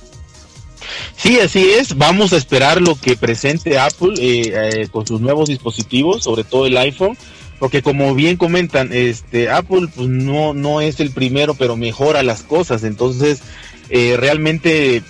[1.17, 1.97] Sí, así es.
[1.97, 6.67] Vamos a esperar lo que presente Apple eh, eh, con sus nuevos dispositivos, sobre todo
[6.67, 7.17] el iPhone
[7.61, 12.42] porque como bien comentan, este Apple pues no no es el primero, pero mejora las
[12.42, 13.42] cosas, entonces
[13.90, 15.03] eh, realmente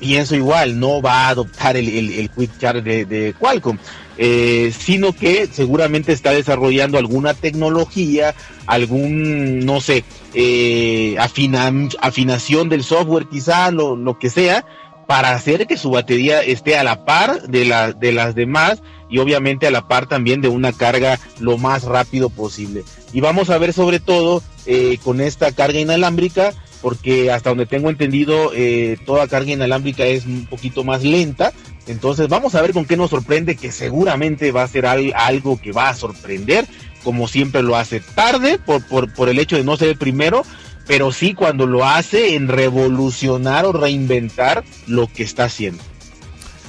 [0.00, 3.78] pienso igual, no va a adoptar el, el, Quick Charge de, Qualcomm,
[4.16, 8.34] eh, sino que seguramente está desarrollando alguna tecnología,
[8.66, 14.64] algún, no sé, eh, afinación del software quizá, lo, lo que sea,
[15.06, 19.18] para hacer que su batería esté a la par de, la, de las demás y
[19.18, 22.84] obviamente a la par también de una carga lo más rápido posible.
[23.12, 27.90] Y vamos a ver sobre todo eh, con esta carga inalámbrica, porque hasta donde tengo
[27.90, 31.52] entendido eh, toda carga inalámbrica es un poquito más lenta.
[31.86, 35.72] Entonces vamos a ver con qué nos sorprende, que seguramente va a ser algo que
[35.72, 36.66] va a sorprender,
[37.02, 40.42] como siempre lo hace tarde por, por, por el hecho de no ser el primero,
[40.86, 45.82] pero sí cuando lo hace en revolucionar o reinventar lo que está haciendo.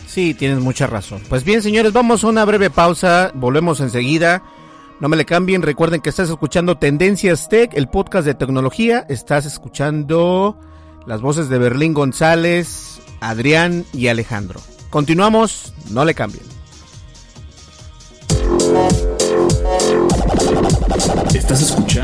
[0.09, 1.21] Sí, tienes mucha razón.
[1.29, 3.31] Pues bien, señores, vamos a una breve pausa.
[3.35, 4.41] Volvemos enseguida.
[4.99, 5.61] No me le cambien.
[5.61, 9.05] Recuerden que estás escuchando Tendencias Tech, el podcast de tecnología.
[9.07, 10.59] Estás escuchando
[11.05, 14.59] las voces de Berlín González, Adrián y Alejandro.
[14.89, 15.75] Continuamos.
[15.91, 16.43] No le cambien.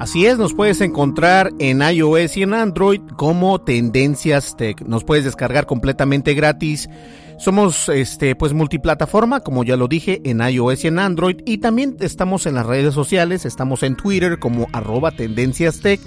[0.00, 4.80] Así es, nos puedes encontrar en iOS y en Android como Tendencias Tech.
[4.80, 6.88] Nos puedes descargar completamente gratis.
[7.38, 11.42] Somos este pues multiplataforma, como ya lo dije, en iOS y en Android.
[11.44, 16.00] Y también estamos en las redes sociales, estamos en Twitter como arroba Tendencias Tech,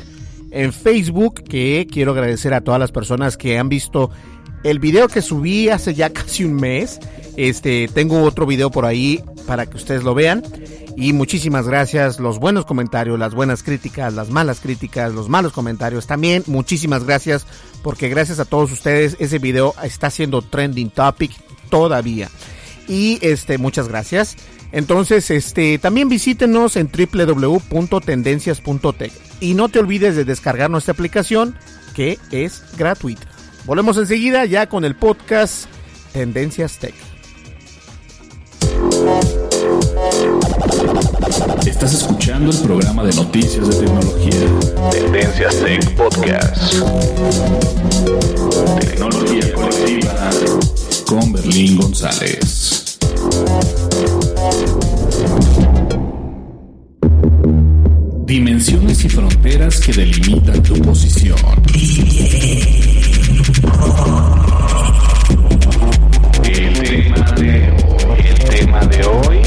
[0.50, 4.10] en Facebook, que quiero agradecer a todas las personas que han visto
[4.64, 7.00] el video que subí hace ya casi un mes.
[7.38, 10.42] Este, tengo otro video por ahí para que ustedes lo vean.
[10.96, 16.08] Y muchísimas gracias, los buenos comentarios, las buenas críticas, las malas críticas, los malos comentarios.
[16.08, 17.48] También muchísimas gracias
[17.82, 21.32] porque gracias a todos ustedes ese video está siendo trending topic
[21.70, 22.30] todavía.
[22.88, 24.36] Y este, muchas gracias.
[24.72, 31.56] Entonces, este, también visítenos en www.tendencias.tech y no te olvides de descargar nuestra aplicación
[31.94, 33.28] que es gratuita.
[33.66, 35.66] Volvemos enseguida ya con el podcast
[36.12, 36.96] Tendencias Tech.
[41.66, 44.32] Estás escuchando el programa de noticias de tecnología.
[44.92, 46.76] Tendencias Tech Podcast.
[48.80, 50.30] Tecnología colectiva
[51.06, 52.98] con Berlín González.
[58.26, 61.38] Dimensiones y fronteras que delimitan tu posición.
[66.46, 69.44] El tema de hoy, el tema de hoy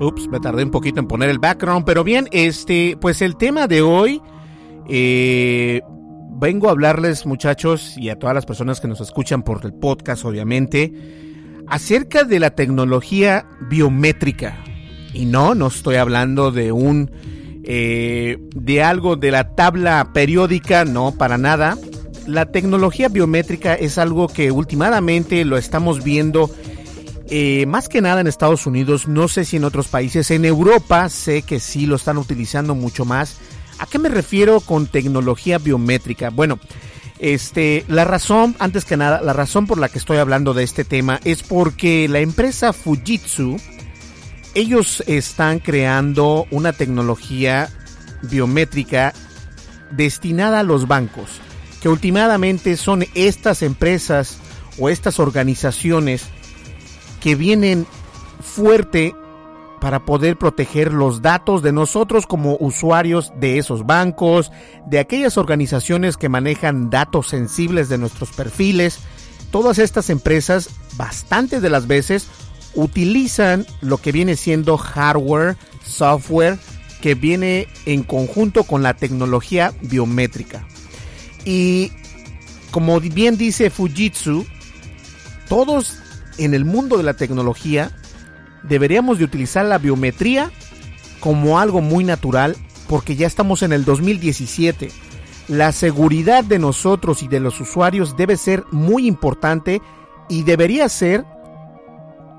[0.00, 3.66] Ups, me tardé un poquito en poner el background, pero bien, este, pues el tema
[3.66, 4.22] de hoy,
[4.88, 5.80] eh,
[6.30, 10.24] vengo a hablarles muchachos y a todas las personas que nos escuchan por el podcast,
[10.24, 10.92] obviamente,
[11.66, 14.56] acerca de la tecnología biométrica.
[15.12, 17.10] Y no, no estoy hablando de un,
[17.64, 21.76] eh, de algo de la tabla periódica, no, para nada.
[22.26, 26.50] la tecnología biométrica es algo que últimamente lo estamos viendo
[27.30, 31.08] eh, más que nada en Estados Unidos, no sé si en otros países, en Europa
[31.08, 33.36] sé que sí lo están utilizando mucho más.
[33.78, 36.30] ¿A qué me refiero con tecnología biométrica?
[36.30, 36.58] Bueno,
[37.18, 40.84] este, la razón, antes que nada, la razón por la que estoy hablando de este
[40.84, 43.58] tema es porque la empresa Fujitsu,
[44.54, 47.68] ellos están creando una tecnología
[48.22, 49.12] biométrica
[49.90, 51.28] destinada a los bancos,
[51.82, 54.38] que últimamente son estas empresas
[54.78, 56.26] o estas organizaciones
[57.20, 57.86] que vienen
[58.40, 59.14] fuerte
[59.80, 64.50] para poder proteger los datos de nosotros como usuarios de esos bancos,
[64.86, 68.98] de aquellas organizaciones que manejan datos sensibles de nuestros perfiles.
[69.50, 72.28] Todas estas empresas, bastantes de las veces,
[72.74, 76.58] utilizan lo que viene siendo hardware, software,
[77.00, 80.66] que viene en conjunto con la tecnología biométrica.
[81.44, 81.92] Y
[82.72, 84.44] como bien dice Fujitsu,
[85.48, 85.98] todos
[86.38, 87.90] en el mundo de la tecnología
[88.62, 90.50] deberíamos de utilizar la biometría
[91.20, 92.56] como algo muy natural
[92.88, 94.90] porque ya estamos en el 2017.
[95.48, 99.80] La seguridad de nosotros y de los usuarios debe ser muy importante
[100.28, 101.24] y debería ser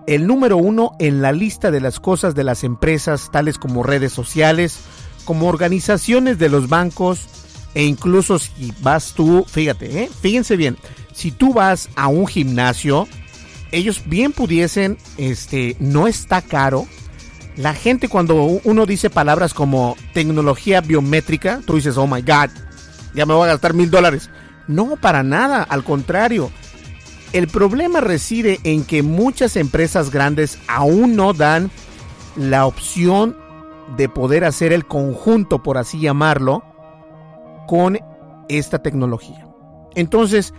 [0.07, 4.11] el número uno en la lista de las cosas de las empresas tales como redes
[4.11, 4.79] sociales,
[5.25, 7.27] como organizaciones de los bancos
[7.75, 10.09] e incluso si vas tú, fíjate, ¿eh?
[10.21, 10.77] fíjense bien,
[11.13, 13.07] si tú vas a un gimnasio,
[13.71, 16.87] ellos bien pudiesen, este, no está caro.
[17.55, 22.49] La gente cuando uno dice palabras como tecnología biométrica, tú dices, oh my god,
[23.13, 24.29] ya me voy a gastar mil dólares.
[24.67, 26.51] No, para nada, al contrario.
[27.33, 31.69] El problema reside en que muchas empresas grandes aún no dan
[32.35, 33.37] la opción
[33.97, 36.63] de poder hacer el conjunto, por así llamarlo,
[37.67, 37.99] con
[38.47, 39.47] esta tecnología.
[39.95, 40.53] Entonces,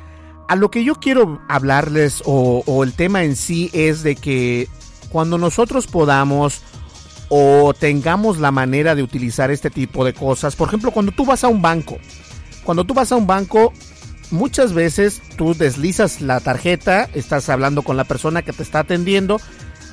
[0.51, 4.69] a lo que yo quiero hablarles o, el tema en sí es de que
[5.09, 6.63] cuando nosotros podamos
[7.29, 11.45] o tengamos la manera de utilizar este tipo de cosas, por ejemplo, cuando tú vas
[11.45, 11.99] a un banco,
[12.65, 13.73] cuando tú vas a un banco,
[14.33, 19.41] muchas veces tú deslizas la tarjeta, estás hablando con la persona que te está atendiendo,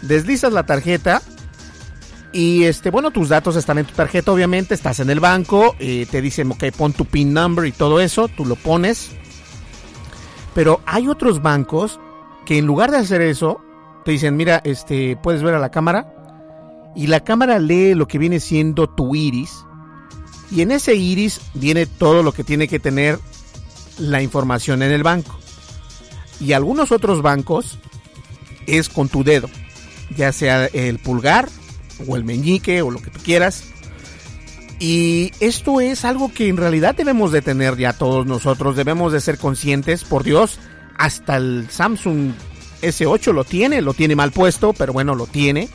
[0.02, 1.22] deslizas la tarjeta
[2.34, 6.08] y este, bueno, tus datos están en tu tarjeta, obviamente, estás en el banco, eh,
[6.10, 9.12] te dicen, ok, pon tu PIN number y todo eso, tú lo pones,
[10.58, 12.00] pero hay otros bancos
[12.48, 13.62] que en lugar de hacer eso,
[14.04, 16.92] te dicen, mira, este, puedes ver a la cámara.
[16.96, 19.64] Y la cámara lee lo que viene siendo tu iris.
[20.50, 23.20] Y en ese iris viene todo lo que tiene que tener
[24.00, 25.38] la información en el banco.
[26.40, 27.78] Y algunos otros bancos
[28.66, 29.52] es con tu dedo,
[30.16, 31.50] ya sea el pulgar
[32.08, 33.64] o el meñique o lo que tú quieras.
[34.80, 39.22] Y esto es algo que en realidad debemos de tener ya todos nosotros, debemos de
[39.22, 40.60] ser conscientes, por Dios,
[40.98, 42.34] hasta el Samsung
[42.82, 45.70] S8 lo tiene, lo tiene mal puesto, pero bueno, lo tiene.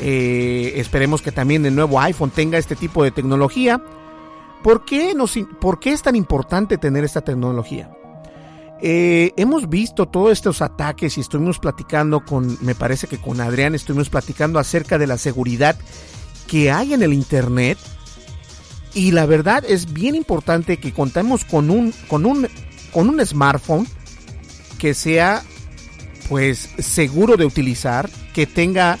[0.00, 3.82] Eh, esperemos que también el nuevo iPhone tenga este tipo de tecnología.
[4.62, 7.90] ¿Por qué, nos, ¿por qué es tan importante tener esta tecnología?
[8.82, 13.74] Eh, hemos visto todos estos ataques y estuvimos platicando con, me parece que con Adrián
[13.74, 15.76] estuvimos platicando acerca de la seguridad
[16.46, 17.78] que hay en el Internet
[18.94, 22.48] y la verdad es bien importante que contemos con un, con un,
[22.92, 23.86] con un smartphone
[24.78, 25.42] que sea
[26.28, 28.98] pues seguro de utilizar, que tenga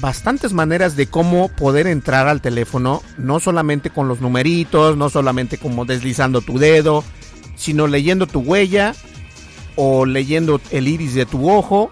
[0.00, 5.58] bastantes maneras de cómo poder entrar al teléfono, no solamente con los numeritos, no solamente
[5.58, 7.04] como deslizando tu dedo,
[7.56, 8.94] sino leyendo tu huella
[9.76, 11.90] o leyendo el iris de tu ojo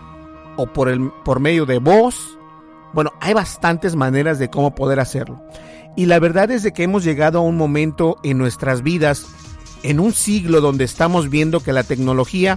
[0.57, 2.39] o por, el, por medio de voz.
[2.93, 5.43] Bueno, hay bastantes maneras de cómo poder hacerlo.
[5.99, 9.27] Y la verdad es de que hemos llegado a un momento en nuestras vidas,
[9.83, 12.57] en un siglo donde estamos viendo que la tecnología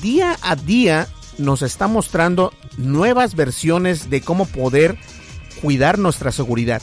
[0.00, 4.96] día a día nos está mostrando nuevas versiones de cómo poder
[5.60, 6.80] cuidar nuestra seguridad.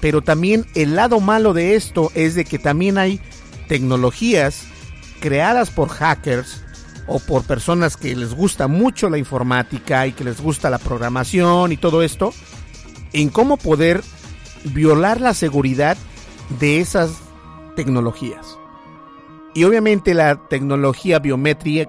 [0.00, 3.20] Pero también el lado malo de esto es de que también hay
[3.68, 4.64] tecnologías
[5.20, 6.64] creadas por hackers
[7.06, 11.70] o por personas que les gusta mucho la informática y que les gusta la programación
[11.70, 12.34] y todo esto,
[13.12, 14.02] en cómo poder
[14.72, 15.96] violar la seguridad
[16.60, 17.10] de esas
[17.74, 18.58] tecnologías.
[19.54, 21.84] Y obviamente la tecnología biométrica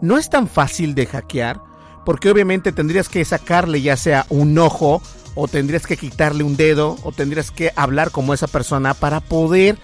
[0.00, 1.60] no es tan fácil de hackear,
[2.04, 5.02] porque obviamente tendrías que sacarle ya sea un ojo,
[5.34, 9.78] o tendrías que quitarle un dedo, o tendrías que hablar como esa persona para poder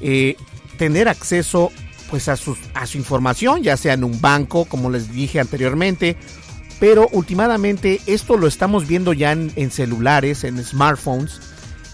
[0.00, 0.36] eh,
[0.78, 1.70] tener acceso
[2.10, 6.16] pues a su, a su información, ya sea en un banco, como les dije anteriormente,
[6.78, 11.40] pero últimamente esto lo estamos viendo ya en, celulares, en smartphones,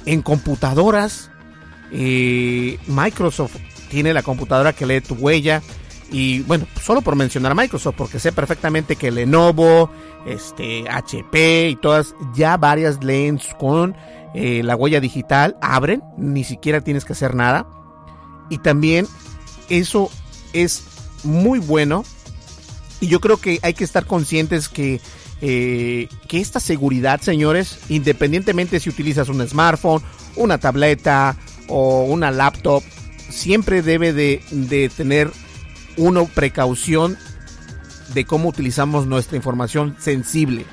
[0.07, 1.31] en computadoras.
[1.93, 3.57] Eh, Microsoft
[3.89, 5.63] tiene la computadora que lee tu huella.
[6.11, 9.91] Y bueno, solo por mencionar a Microsoft, porque sé perfectamente que Lenovo,
[10.27, 13.97] este, HP y todas, ya varias leen con
[14.35, 17.67] eh, la huella digital, abren, ni siquiera tienes que hacer nada.
[18.51, 19.07] Y también
[19.69, 20.11] eso
[20.53, 20.85] es
[21.25, 22.05] muy bueno.
[23.03, 25.01] Y yo creo que hay que estar conscientes que,
[25.41, 30.01] eh, que esta seguridad, señores, independientemente si utilizas un smartphone,
[30.37, 31.37] una tableta
[31.67, 32.85] o una laptop,
[33.29, 35.33] siempre debe de, de tener
[35.97, 37.19] uno precaución
[38.15, 40.65] de cómo utilizamos nuestra información sensible.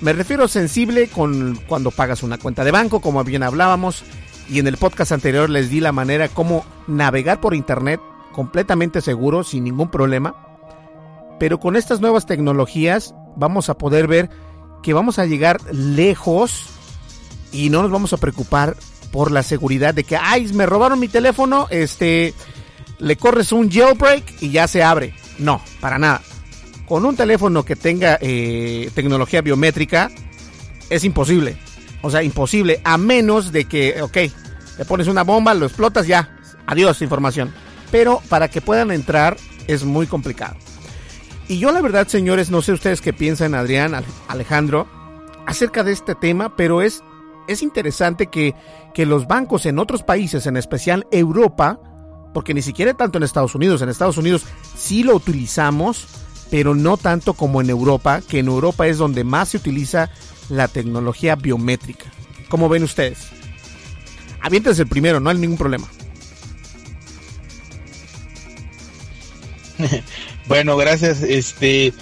[0.00, 4.04] Me refiero sensible con cuando pagas una cuenta de banco, como bien hablábamos,
[4.48, 8.00] y en el podcast anterior les di la manera cómo navegar por internet
[8.30, 10.53] completamente seguro, sin ningún problema.
[11.38, 14.30] Pero con estas nuevas tecnologías vamos a poder ver
[14.82, 16.66] que vamos a llegar lejos
[17.52, 18.76] y no nos vamos a preocupar
[19.10, 22.34] por la seguridad de que, ay, me robaron mi teléfono, este,
[22.98, 25.14] le corres un jailbreak y ya se abre.
[25.38, 26.20] No, para nada.
[26.86, 30.10] Con un teléfono que tenga eh, tecnología biométrica
[30.90, 31.56] es imposible.
[32.02, 32.80] O sea, imposible.
[32.84, 34.16] A menos de que, ok,
[34.78, 36.36] le pones una bomba, lo explotas, ya.
[36.66, 37.52] Adiós, información.
[37.90, 40.56] Pero para que puedan entrar es muy complicado.
[41.48, 43.94] Y yo la verdad, señores, no sé ustedes qué piensan, Adrián,
[44.28, 44.86] Alejandro,
[45.46, 47.02] acerca de este tema, pero es,
[47.48, 48.54] es interesante que,
[48.94, 51.78] que los bancos en otros países, en especial Europa,
[52.32, 53.82] porque ni siquiera tanto en Estados Unidos.
[53.82, 54.44] En Estados Unidos
[54.76, 56.06] sí lo utilizamos,
[56.50, 60.10] pero no tanto como en Europa, que en Europa es donde más se utiliza
[60.48, 62.06] la tecnología biométrica.
[62.48, 63.28] ¿Cómo ven ustedes?
[64.40, 65.86] Aviéntense el primero, no hay ningún problema.
[70.46, 71.22] bueno, gracias.
[71.22, 71.92] Este,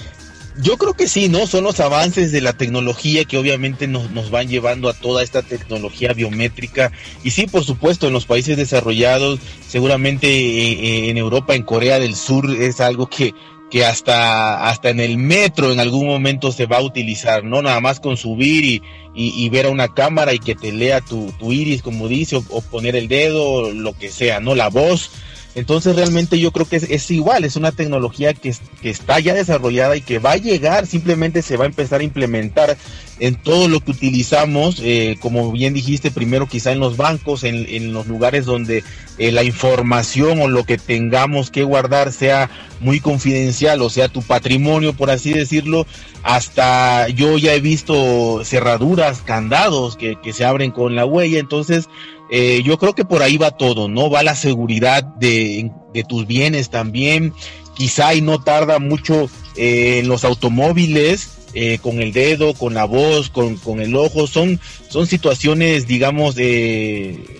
[0.60, 1.46] yo creo que sí, ¿no?
[1.46, 5.42] Son los avances de la tecnología que obviamente nos, nos, van llevando a toda esta
[5.42, 6.92] tecnología biométrica.
[7.24, 11.98] Y sí, por supuesto, en los países desarrollados, seguramente eh, eh, en Europa, en Corea
[11.98, 13.34] del Sur, es algo que,
[13.70, 17.62] que hasta, hasta en el metro en algún momento se va a utilizar, ¿no?
[17.62, 18.82] Nada más con subir y,
[19.14, 22.44] y, ver a una cámara y que te lea tu, tu iris, como dice, o,
[22.50, 24.54] o poner el dedo, lo que sea, ¿no?
[24.54, 25.10] La voz
[25.54, 29.96] entonces realmente yo creo que es, igual, es una tecnología que, que, está ya desarrollada
[29.96, 32.76] y que va a llegar, simplemente se va a empezar a implementar
[33.18, 37.66] en todo lo que utilizamos, eh, como bien dijiste, primero quizá en los bancos, en,
[37.68, 38.82] en los lugares donde
[39.18, 42.50] eh, la información o lo que tengamos que guardar sea
[42.80, 45.86] muy confidencial, o sea, tu patrimonio, por así decirlo,
[46.22, 51.88] hasta yo ya he visto cerraduras, candados que, que se abren con la huella, entonces
[52.34, 54.08] eh, yo creo que por ahí va todo, ¿no?
[54.08, 55.70] Va la seguridad de,
[56.08, 57.34] tus bienes también.
[57.74, 62.86] Quizá y no tarda mucho eh, en los automóviles, eh, con el dedo, con la
[62.86, 64.26] voz, con, el ojo.
[64.26, 64.58] Son,
[64.88, 66.36] son situaciones, digamos,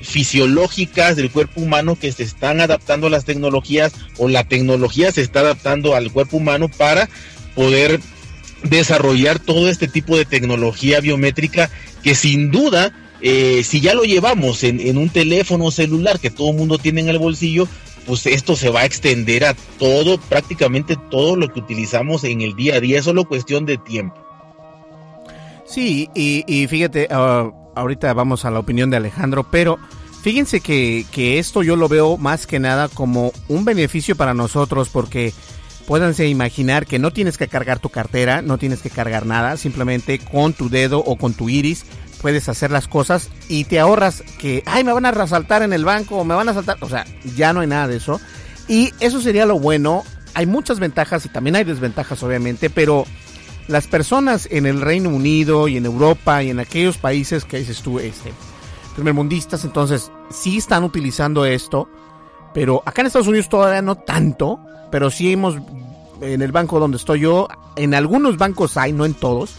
[0.03, 5.23] fisiológicas del cuerpo humano que se están adaptando a las tecnologías o la tecnología se
[5.23, 7.09] está adaptando al cuerpo humano para
[7.55, 7.99] poder
[8.63, 11.71] desarrollar todo este tipo de tecnología biométrica
[12.03, 16.57] que sin duda eh, si ya lo llevamos en, un teléfono celular que todo el
[16.57, 17.69] mundo tiene en el bolsillo,
[18.05, 22.57] pues esto se va a extender a todo, prácticamente todo lo que utilizamos en el
[22.57, 24.17] día a día, es solo cuestión de tiempo.
[25.65, 29.79] Sí, y, fíjate, ah, ahorita vamos a la opinión de Alejandro, pero
[30.23, 31.07] fíjense que,
[31.39, 35.33] esto yo lo veo más que nada como un beneficio para nosotros porque
[35.87, 40.19] puédanse imaginar que no tienes que cargar tu cartera, no tienes que cargar nada, simplemente
[40.19, 41.85] con tu dedo o con tu iris
[42.23, 45.85] puedes hacer las cosas y te ahorras que, ay, me van a resaltar en el
[45.85, 47.05] banco o me van a saltar, o sea,
[47.37, 48.21] ya no hay nada de eso.
[48.69, 50.05] Y eso sería lo bueno.
[50.35, 53.05] Hay muchas ventajas y también hay desventajas, obviamente, pero
[53.69, 57.83] las personas en el Reino Unido y en Europa y en aquellos países que dices
[57.83, 58.33] tú, este,
[58.95, 61.89] primermundistas, entonces sí están utilizando esto,
[62.55, 64.61] pero acá en Estados Unidos todavía no tanto,
[64.91, 65.57] pero sí hemos,
[66.21, 69.55] en el banco donde estoy yo, en algunos bancos hay, no en todos,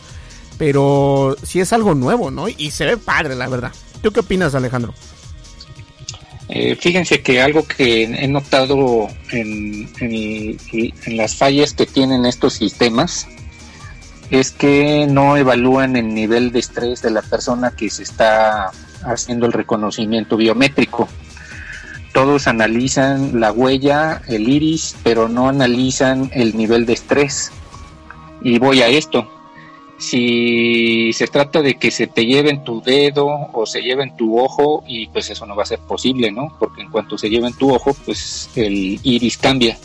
[0.58, 2.48] pero sí es algo nuevo, ¿no?
[2.48, 3.72] Y se ve padre, la verdad.
[4.02, 4.94] ¿Tú qué opinas, Alejandro?
[6.50, 9.90] Eh, fíjense que algo que he notado en,
[11.08, 13.28] las fallas que tienen estos sistemas
[14.30, 18.72] es que no evalúan el nivel de estrés de la persona que se está
[19.04, 21.08] haciendo el reconocimiento biométrico.
[22.14, 27.52] Todos analizan la huella, el iris, pero no analizan el nivel de estrés.
[28.44, 29.28] Y voy a esto
[29.98, 34.84] si se trata de que se te lleven tu dedo o se lleven tu ojo
[34.88, 36.56] y pues eso no va a ser posible, ¿no?
[36.60, 39.78] Porque en cuanto se lleven tu ojo, pues el iris cambia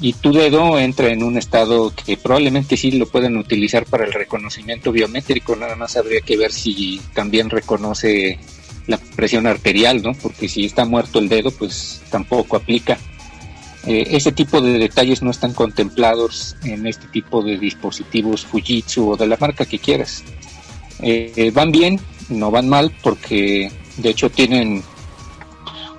[0.00, 4.12] y tu dedo entra en un estado que probablemente sí lo pueden utilizar para el
[4.12, 8.38] reconocimiento biométrico, nada más habría que ver si también reconoce
[8.86, 10.12] la presión arterial, ¿no?
[10.14, 12.98] Porque si está muerto el dedo, pues tampoco aplica.
[13.86, 19.16] Eh, ese tipo de detalles no están contemplados en este tipo de dispositivos Fujitsu o
[19.16, 20.24] de la marca que quieras.
[21.00, 24.82] Eh, van bien, no van mal, porque de hecho tienen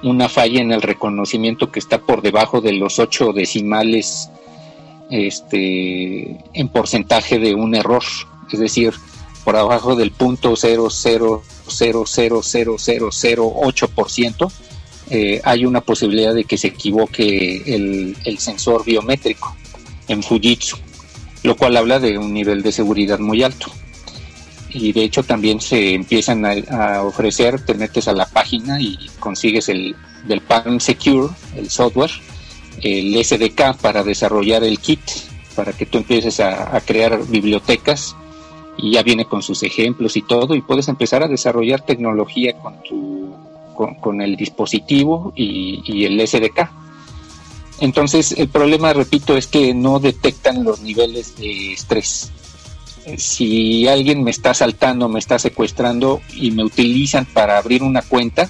[0.01, 4.29] una falla en el reconocimiento que está por debajo de los ocho decimales
[5.09, 8.03] este, en porcentaje de un error,
[8.51, 8.93] es decir,
[9.43, 10.55] por abajo del punto
[14.09, 14.51] ciento
[15.09, 19.55] eh, hay una posibilidad de que se equivoque el, el, sensor biométrico
[20.07, 20.77] en Fujitsu,
[21.43, 23.67] lo cual habla de un nivel de seguridad muy alto.
[24.69, 29.69] Y de hecho también se empiezan a, ofrecer, te metes a la página y consigues
[29.69, 29.95] el
[30.27, 32.11] del Palm Secure, el software,
[32.81, 34.99] el SDK para desarrollar el kit,
[35.55, 38.17] para que tú empieces a, crear bibliotecas
[38.77, 42.83] y ya viene con sus ejemplos y todo y puedes empezar a desarrollar tecnología con
[42.83, 43.24] tu
[43.75, 46.69] con, el dispositivo y, el SDK.
[47.81, 52.31] Entonces el problema, repito, es que no detectan los niveles de estrés.
[53.17, 58.49] Si alguien me está asaltando, me está secuestrando y me utilizan para abrir una cuenta,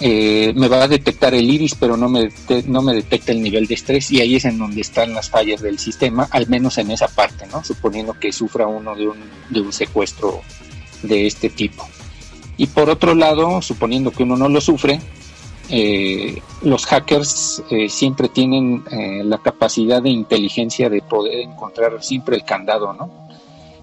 [0.00, 2.30] eh, me va a detectar el iris, pero no me,
[2.66, 5.60] no me detecta el nivel de estrés y ahí es en donde están las fallas
[5.60, 7.62] del sistema, al menos en esa parte, ¿no?
[7.62, 9.18] Suponiendo que sufra uno de un,
[9.50, 10.42] de un secuestro
[11.02, 11.86] de este tipo.
[12.56, 15.00] Y por otro lado, suponiendo que uno no lo sufre,
[15.70, 18.84] eh, los hackers eh, siempre tienen
[19.24, 23.24] la capacidad de inteligencia de poder encontrar siempre el candado, ¿no?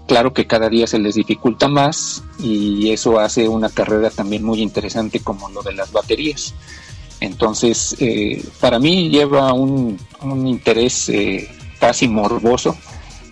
[0.07, 4.61] Claro que cada día se les dificulta más y eso hace una carrera también muy
[4.61, 6.53] interesante como lo de las baterías.
[7.21, 9.97] Entonces, eh, para mí lleva un,
[10.45, 11.49] interés eh,
[11.79, 12.75] casi morboso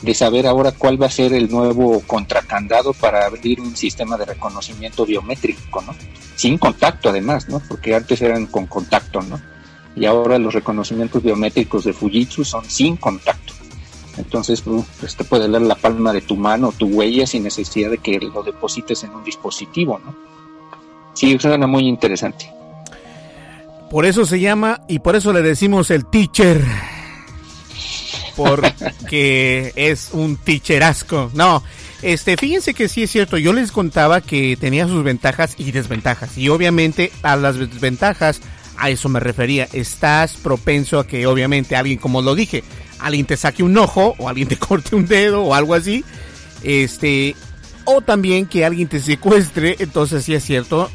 [0.01, 4.25] de saber ahora cuál va a ser el nuevo contracandado para abrir un sistema de
[4.25, 5.93] reconocimiento biométrico, ¿no?
[6.35, 7.61] Sin contacto además, ¿no?
[7.67, 9.39] Porque antes eran con contacto, ¿no?
[9.95, 13.53] Y ahora los reconocimientos biométricos de Fujitsu son sin contacto.
[14.17, 17.97] Entonces, pues te puede leer la palma de tu mano, tu huella, sin necesidad de
[17.97, 20.15] que lo deposites en un dispositivo, ¿no?
[21.13, 22.49] Sí, suena muy interesante.
[23.89, 26.61] Por eso se llama y por eso le decimos el teacher.
[28.43, 31.29] Porque es un teacherasco.
[31.33, 31.61] No,
[32.01, 33.37] este, fíjense que sí es cierto.
[33.37, 36.37] Yo les contaba que tenía sus ventajas y desventajas.
[36.37, 38.39] Y obviamente a las desventajas,
[38.77, 39.67] a eso me refería.
[39.73, 42.63] Estás propenso a que obviamente alguien, como lo dije,
[42.99, 46.05] alguien te saque un ojo o alguien te corte un dedo o algo así.
[46.63, 47.35] Este,
[47.83, 49.75] o también que alguien te secuestre.
[49.79, 50.89] Entonces, sí es cierto,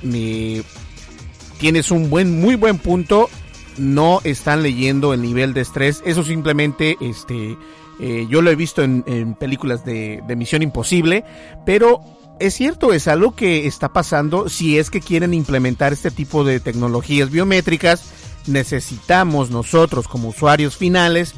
[1.59, 3.29] tienes un buen, muy buen punto.
[3.77, 6.03] No están leyendo el nivel de estrés.
[6.05, 7.57] Eso simplemente, este,
[8.01, 11.25] eh, yo lo he visto en, películas de, de Misión Imposible.
[11.67, 12.01] Pero
[12.39, 14.49] es cierto, es algo que está pasando.
[14.49, 18.05] Si es que quieren implementar este tipo de tecnologías biométricas,
[18.47, 21.35] necesitamos nosotros como usuarios finales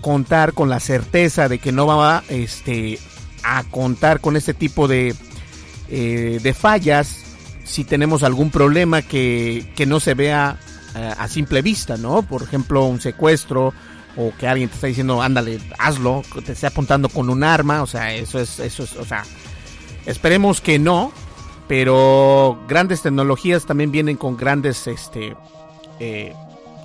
[0.00, 2.98] contar con la certeza de que no va este,
[3.44, 5.14] a contar con este tipo de,
[5.88, 7.22] eh, de fallas
[7.64, 10.58] si tenemos algún problema que, no se vea
[10.94, 12.22] a simple vista, ¿no?
[12.22, 13.72] Por ejemplo, un secuestro
[14.16, 17.86] o que alguien te está diciendo, ándale, hazlo, te esté apuntando con un arma, o
[17.86, 19.24] sea, eso es, eso es, o sea,
[20.06, 21.12] esperemos que no,
[21.66, 25.34] pero grandes tecnologías también vienen con grandes, este,
[25.98, 26.34] eh,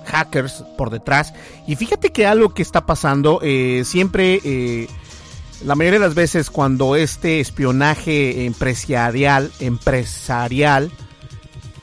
[0.06, 1.34] hackers por detrás.
[1.66, 4.88] Y fíjate que algo que está pasando, eh, siempre, eh,
[5.64, 10.90] la mayoría de las veces cuando este espionaje empresarial, empresarial,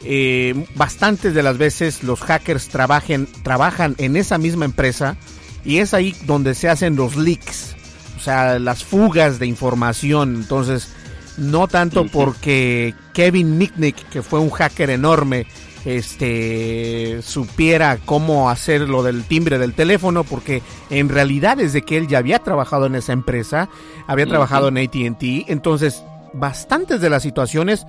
[0.06, 5.18] eh, bastantes de las veces los hackers trabajen, trabajan en esa misma empresa
[5.64, 7.76] y es ahí donde se hacen los leaks,
[8.16, 10.36] o sea, las fugas de información.
[10.36, 10.90] Entonces,
[11.38, 15.48] no tanto porque Kevin Mitnick, que fue un hacker enorme,
[15.86, 22.08] este supiera cómo hacer lo del timbre del teléfono porque en realidad desde que él
[22.08, 23.70] ya había trabajado en esa empresa,
[24.08, 26.04] había trabajado en AT&T, entonces
[26.34, 27.86] bastantes de las situaciones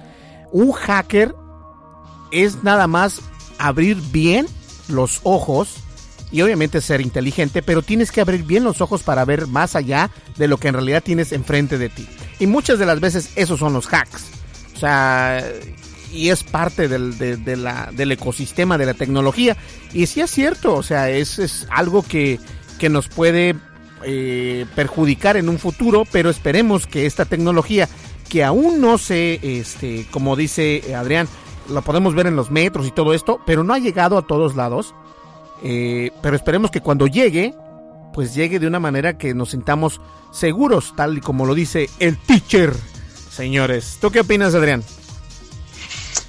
[0.52, 1.34] un hacker
[2.30, 3.20] es nada más
[3.58, 4.46] abrir bien
[4.88, 5.76] los ojos
[6.32, 10.10] y obviamente ser inteligente, pero tienes que abrir bien los ojos para ver más allá
[10.36, 12.06] de lo que en realidad tienes enfrente de ti.
[12.38, 14.24] Y muchas de las veces esos son los hacks.
[14.74, 15.42] O sea,
[16.12, 19.56] y es parte del, del ecosistema de la tecnología.
[19.92, 22.40] Y sí es cierto, o sea, es, es algo que,
[22.78, 23.56] que nos puede
[24.04, 27.88] eh, perjudicar en un futuro, pero esperemos que esta tecnología,
[28.28, 31.28] que aún no sé, este, como dice Adrián,
[31.68, 34.56] la podemos ver en los metros y todo esto, pero no ha llegado a todos
[34.56, 34.94] lados.
[35.62, 37.54] Eh, pero esperemos que cuando llegue,
[38.12, 40.00] pues llegue de una manera que nos sintamos
[40.32, 42.74] seguros, tal y como lo dice el teacher.
[43.30, 44.82] Señores, ¿tú qué opinas, Adrián?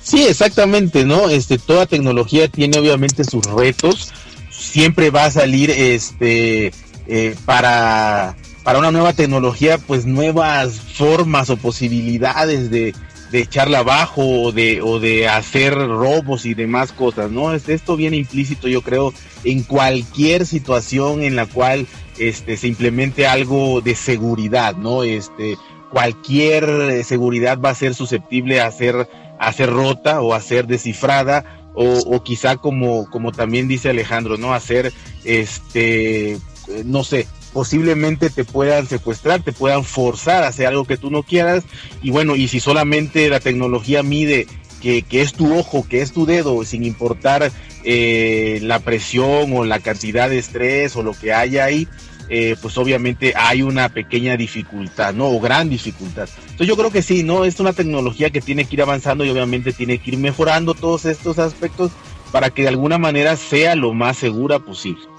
[0.01, 1.29] Sí, exactamente, ¿no?
[1.29, 4.11] Este, toda tecnología tiene obviamente sus retos.
[4.49, 6.71] Siempre va a salir, este,
[7.07, 12.93] eh, para, para una nueva tecnología, pues nuevas formas o posibilidades de,
[13.31, 17.53] de echarla abajo o de, o de hacer robos y demás cosas, ¿no?
[17.53, 19.13] Esto viene implícito, yo creo,
[19.43, 25.03] en cualquier situación en la cual este, se implemente algo de seguridad, ¿no?
[25.03, 25.57] Este,
[25.91, 29.09] cualquier seguridad va a ser susceptible a ser,
[29.39, 34.37] a ser rota o a ser descifrada o, o quizá como, como también dice Alejandro,
[34.37, 34.53] ¿no?
[34.53, 36.37] Hacer, este,
[36.85, 37.27] no sé,
[37.57, 41.63] posiblemente te puedan secuestrar, te puedan forzar a hacer algo que tú no quieras.
[42.03, 44.45] Y bueno, y si solamente la tecnología mide
[44.79, 47.51] que, es tu ojo, que es tu dedo, sin importar
[47.83, 51.87] eh, la presión o la cantidad de estrés o lo que haya ahí,
[52.29, 55.25] eh, pues obviamente hay una pequeña dificultad, ¿no?
[55.25, 56.29] O gran dificultad.
[56.41, 57.43] Entonces yo creo que sí, ¿no?
[57.43, 61.05] Es una tecnología que tiene que ir avanzando y obviamente tiene que ir mejorando todos
[61.05, 61.91] estos aspectos
[62.31, 65.16] para que de alguna manera sea lo más segura posible.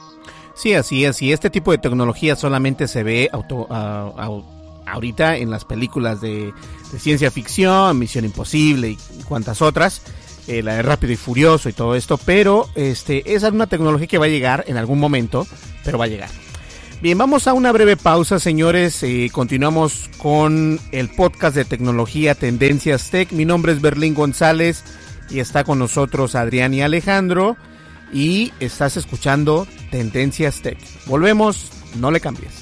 [0.58, 1.22] Sí, así es.
[1.22, 6.52] Y este tipo de tecnología solamente se ve auto, ahorita en las películas de,
[6.98, 10.02] ciencia ficción, Misión Imposible y cuantas otras.
[10.48, 12.18] Eh, la de Rápido y Furioso y todo esto.
[12.18, 15.46] Pero este, es una tecnología que va a llegar en algún momento,
[15.84, 16.30] pero va a llegar.
[17.00, 19.04] Bien, vamos a una breve pausa, señores.
[19.04, 23.30] y continuamos con el podcast de tecnología Tendencias Tech.
[23.30, 24.82] Mi nombre es Berlín González
[25.30, 27.56] y está con nosotros Adrián y Alejandro
[28.12, 30.78] y estás escuchando Tendencias Tech.
[31.06, 32.52] Volvemos, no le cambies.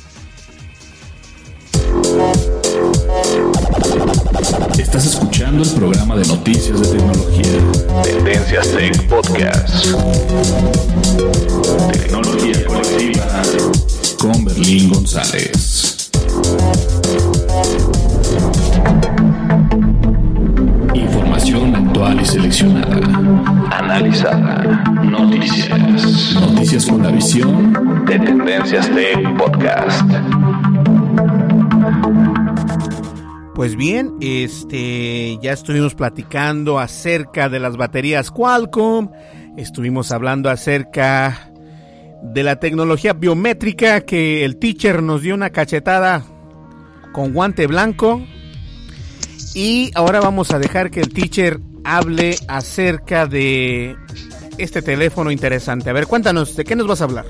[4.78, 8.02] Estás escuchando el programa de noticias de tecnología.
[8.02, 9.86] Tendencias Tech Podcast.
[11.92, 13.42] Tecnología colectiva
[14.18, 16.10] con Berlín González.
[20.94, 22.96] Información actual y seleccionada.
[23.70, 24.84] Analizada.
[25.02, 26.34] Noticias.
[26.34, 30.02] Noticias con la visión de Tendencias Tech Podcast.
[33.54, 39.08] Pues bien, este ya estuvimos platicando acerca de las baterías Qualcomm,
[39.56, 41.50] estuvimos hablando acerca
[42.22, 46.24] de la tecnología biométrica que el teacher nos dio una cachetada
[47.12, 48.22] con guante blanco.
[49.54, 53.96] Y ahora vamos a dejar que el teacher hable acerca de
[54.58, 55.88] este teléfono interesante.
[55.90, 57.26] A ver, cuéntanos, ¿de qué nos vas a hablar?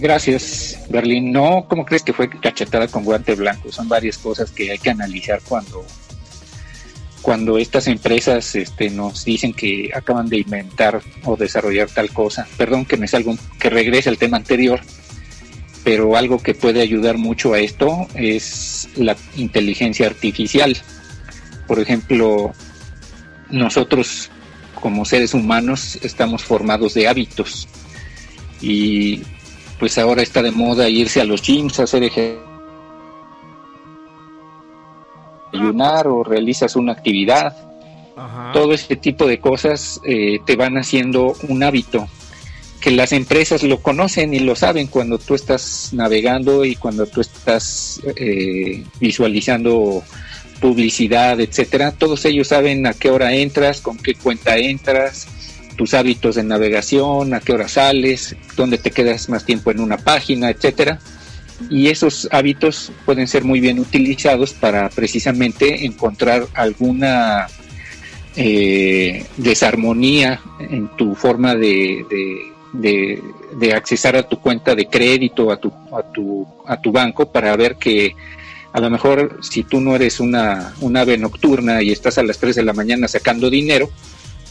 [0.00, 1.30] Gracias, Berlín.
[1.32, 3.70] No, ¿cómo crees que fue cachetada con guante blanco?
[3.70, 5.84] Son varias cosas que hay que analizar cuando
[7.22, 12.46] cuando estas empresas este, nos dicen que acaban de inventar o desarrollar tal cosa.
[12.56, 14.80] Perdón que me salgo, que regrese al tema anterior,
[15.82, 20.76] pero algo que puede ayudar mucho a esto es la inteligencia artificial.
[21.66, 22.52] Por ejemplo,
[23.50, 24.30] nosotros
[24.74, 27.68] como seres humanos estamos formados de hábitos
[28.60, 29.22] y
[29.78, 32.46] pues ahora está de moda irse a los gyms a hacer ejercicio
[35.56, 37.54] ayunar o realizas una actividad.
[38.52, 42.08] Todo ese tipo de cosas eh, te van haciendo un hábito
[42.80, 47.20] que las empresas lo conocen y lo saben cuando tú estás navegando y cuando tú
[47.20, 50.02] estás eh, visualizando
[50.60, 51.92] publicidad, etcétera.
[51.92, 55.26] Todos ellos saben a qué hora entras, con qué cuenta entras,
[55.76, 59.98] tus hábitos de navegación, a qué hora sales, dónde te quedas más tiempo en una
[59.98, 60.98] página, etcétera
[61.70, 67.46] y esos hábitos pueden ser muy bien utilizados para precisamente encontrar alguna
[68.36, 72.04] eh, desarmonía en tu forma de,
[72.72, 73.22] de,
[73.58, 77.56] de, accesar a tu cuenta de crédito, a tu, a, tu, a tu banco, para
[77.56, 78.14] ver que
[78.76, 82.36] a lo mejor si tú no eres una, una ave nocturna y estás a las
[82.36, 83.90] 3 de la mañana sacando dinero,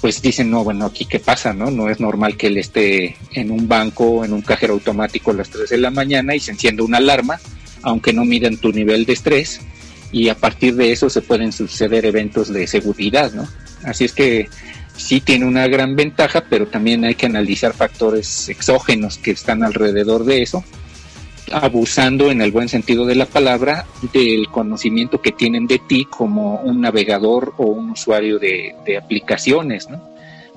[0.01, 1.69] pues dicen, no, bueno, aquí qué pasa, ¿no?
[1.69, 5.51] No es normal que él esté en un banco, en un cajero automático a las
[5.51, 7.39] 3 de la mañana y se encienda una alarma,
[7.83, 9.61] aunque no midan tu nivel de estrés,
[10.11, 13.47] y a partir de eso se pueden suceder eventos de seguridad, ¿no?
[13.83, 14.49] Así es que
[14.97, 20.25] sí tiene una gran ventaja, pero también hay que analizar factores exógenos que están alrededor
[20.25, 20.63] de eso
[21.51, 26.55] abusando en el buen sentido de la palabra del conocimiento que tienen de ti como
[26.61, 30.01] un navegador o un usuario de, aplicaciones, ¿no?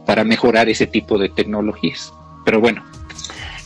[0.07, 2.12] Para mejorar ese tipo de tecnologías.
[2.45, 2.84] Pero bueno,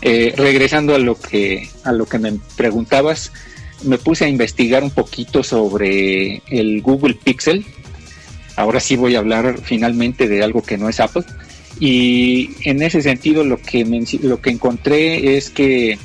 [0.01, 3.33] eh, regresando a lo que a lo que me preguntabas,
[3.85, 7.65] me puse a investigar un poquito sobre el Google Pixel.
[8.57, 11.25] Ahora sí voy a hablar finalmente de algo que no es Apple.
[11.79, 13.85] Y en ese sentido lo que
[14.23, 15.99] lo que encontré es que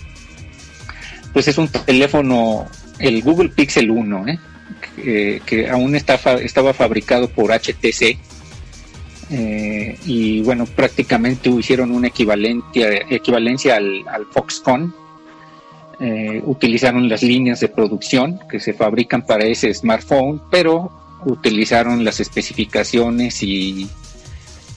[1.38, 2.66] pues es un teléfono,
[2.98, 5.40] el Google Pixel 1, ¿eh?
[5.46, 8.18] que aún está, estaba fabricado por HTC.
[9.30, 14.92] Eh, y bueno, prácticamente hicieron una equivalencia, equivalencia al, Foxconn.
[16.00, 20.92] Eh, utilizaron las líneas de producción que se fabrican para ese smartphone, pero
[21.28, 23.88] utilizaron las especificaciones y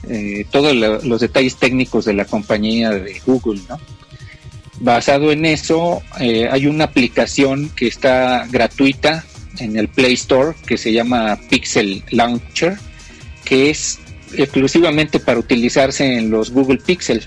[0.07, 3.79] eh, todos los detalles técnicos de la compañía de Google, ¿no?
[4.81, 9.23] Basado en eso, eh, hay una aplicación que está gratuita
[9.59, 12.79] en el Play Store que se llama Pixel Launcher,
[13.45, 13.99] que es
[14.33, 17.23] exclusivamente para utilizarse en los Google Pixel.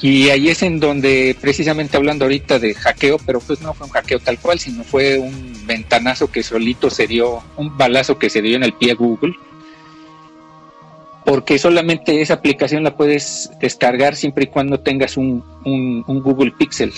[0.00, 3.92] Y ahí es en donde, precisamente hablando ahorita de hackeo, pero pues no fue un
[3.92, 8.42] hackeo tal cual, sino fue un ventanazo que solito se dio, un balazo que se
[8.42, 9.34] dio en el pie Google
[11.24, 15.44] porque solamente esa aplicación la puedes descargar siempre y cuando tengas un,
[16.06, 16.92] Google Pixel.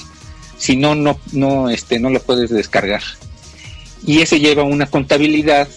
[0.56, 3.02] Si no, no, no, este, no lo puedes descargar.
[4.06, 5.68] Y ese lleva una contabilidad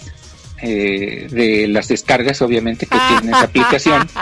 [0.61, 4.07] eh, de las descargas, obviamente, que tiene esa aplicación.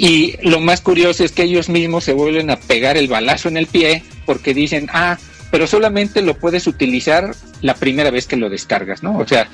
[0.00, 3.56] Y lo más curioso es que ellos mismos se vuelven a pegar el balazo en
[3.56, 5.18] el pie porque dicen, ah,
[5.50, 9.18] pero solamente lo puedes utilizar la primera vez que lo descargas, ¿no?
[9.18, 9.48] O sea,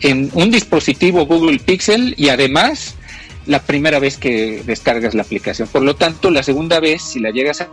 [0.00, 2.94] en un dispositivo Google Pixel y además
[3.46, 5.68] la primera vez que descargas la aplicación.
[5.68, 7.68] Por lo tanto, la segunda vez, si la llegas a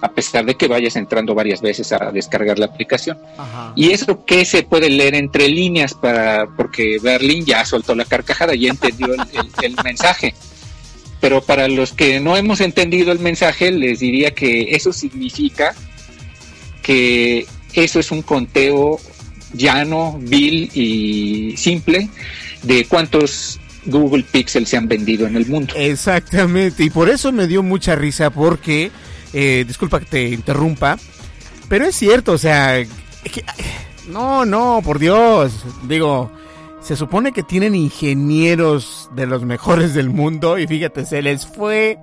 [0.00, 3.18] a pesar de que vayas entrando varias veces a descargar la aplicación.
[3.74, 8.54] Y eso que se puede leer entre líneas para porque Berlín ya soltó la carcajada
[8.54, 9.08] y entendió
[9.62, 10.34] el mensaje.
[11.20, 15.74] Pero para los que no hemos entendido el mensaje, les diría que eso significa
[16.82, 18.98] que eso es un conteo
[19.52, 22.08] llano, vil y simple
[22.62, 25.74] de cuántos Google Pixel se han vendido en el mundo.
[25.76, 28.90] Exactamente, y por eso me dio mucha risa porque,
[29.32, 30.98] eh, disculpa que te interrumpa,
[31.68, 32.84] pero es cierto, o sea,
[34.08, 35.52] no, no, por Dios,
[35.88, 36.30] digo,
[36.80, 41.98] se supone que tienen ingenieros de los mejores del mundo y fíjate, se les fue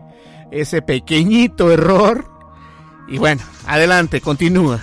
[0.52, 2.30] ese pequeñito error
[3.08, 4.82] y bueno, adelante, continúa.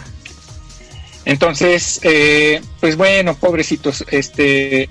[1.25, 4.89] Entonces, eh, pues bueno, pobrecitos, este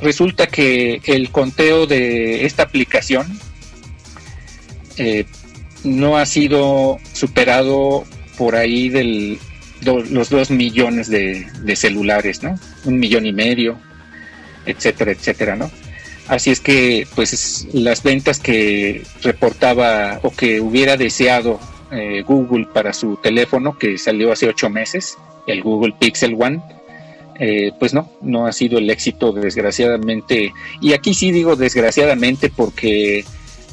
[0.00, 3.38] resulta que el conteo de esta aplicación
[4.96, 5.24] eh,
[5.84, 8.04] no ha sido superado
[8.36, 9.38] por ahí de
[9.82, 12.58] los dos millones de, de, celulares, ¿no?
[12.84, 13.78] Un millón y medio,
[14.66, 15.70] etcétera, etcétera, ¿no?
[16.26, 21.60] Así es que, pues, las ventas que reportaba o que hubiera deseado
[21.92, 26.60] eh, Google para su teléfono que salió hace ocho meses, el Google Pixel One,
[27.38, 30.52] eh, pues no, no ha sido el éxito desgraciadamente.
[30.80, 33.24] Y aquí sí digo desgraciadamente porque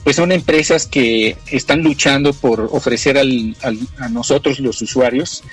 [0.03, 3.55] pues son empresas que están luchando por ofrecer al,
[3.99, 5.43] a nosotros los usuarios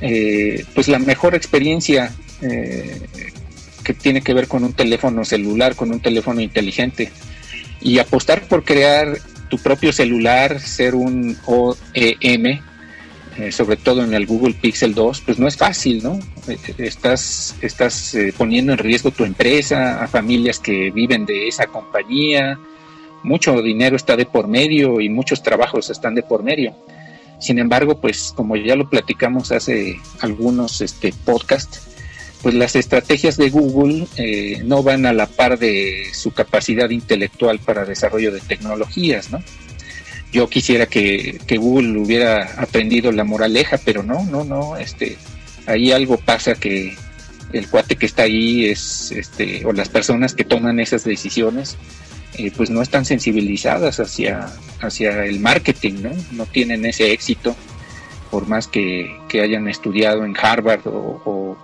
[0.00, 2.14] eh, pues la mejor experiencia
[3.88, 7.10] que tiene que ver con un teléfono celular, con un teléfono inteligente
[7.80, 12.60] y apostar por crear tu propio celular, ser un OEM,
[13.38, 16.18] eh, sobre todo en el Google Pixel 2, pues no es fácil, ¿no?
[16.48, 21.66] Eh, estás, estás eh, poniendo en riesgo tu empresa, a familias que viven de esa
[21.66, 22.58] compañía,
[23.22, 26.74] mucho dinero está de por medio y muchos trabajos están de por medio.
[27.38, 31.88] Sin embargo, pues como ya lo platicamos hace algunos este, podcasts,
[32.42, 37.58] pues las estrategias de Google eh, no van a la par de su capacidad intelectual
[37.58, 39.42] para desarrollo de tecnologías, ¿no?
[40.32, 45.16] Yo quisiera que, Google hubiera aprendido la moraleja, pero no, no, no, este,
[45.66, 46.96] ahí algo pasa que
[47.52, 51.78] el cuate que está ahí es, este, o las personas que toman esas decisiones,
[52.36, 54.48] eh, pues no están sensibilizadas hacia,
[54.82, 56.10] hacia el marketing, ¿no?
[56.32, 57.56] No tienen ese éxito,
[58.30, 61.56] por más que, hayan estudiado en Harvard o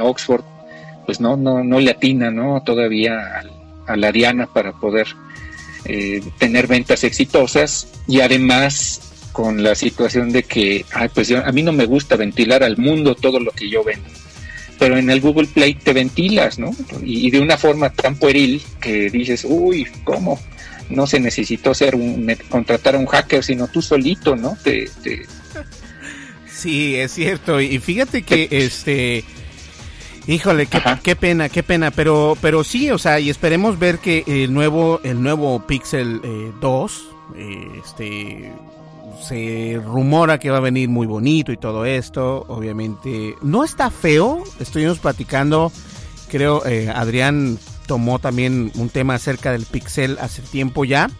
[0.00, 0.44] Oxford,
[1.04, 2.62] pues no, no, no le atina, ¿no?
[2.62, 3.42] Todavía
[3.86, 5.08] a, la diana para poder
[5.84, 9.00] eh, tener ventas exitosas y además
[9.32, 13.16] con la situación de que, ay, pues a mí no me gusta ventilar al mundo
[13.16, 14.08] todo lo que yo vendo.
[14.78, 16.70] Pero en el Google Play te ventilas, ¿no?
[17.02, 20.40] Y, de una forma tan pueril que dices, uy, ¿cómo?
[20.88, 24.56] No se necesitó ser un, contratar a un hacker, sino tú solito, ¿no?
[24.62, 24.88] Te,
[26.50, 27.60] Sí, es cierto.
[27.60, 29.24] Y fíjate que este
[30.26, 30.66] Híjole,
[31.02, 35.00] qué, pena, qué pena, pero pero sí, o sea, y esperemos ver que el nuevo
[35.04, 36.22] el nuevo Pixel
[36.60, 38.52] 2 eh, este
[39.22, 44.42] se rumora que va a venir muy bonito y todo esto, obviamente no está feo,
[44.60, 45.70] estuvimos platicando,
[46.28, 51.10] creo eh, Adrián tomó también un tema acerca del Pixel hace tiempo ya,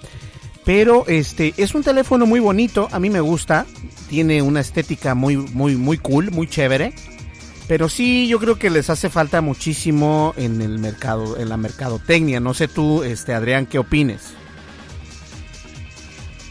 [0.64, 3.66] pero este es un teléfono muy bonito, a mí me gusta,
[4.09, 6.94] tiene una estética muy, muy, muy cool, muy chévere.
[7.67, 12.41] Pero sí, yo creo que les hace falta muchísimo en el mercado, en la mercadotecnia.
[12.41, 14.35] No sé tú, este Adrián, ¿qué opines?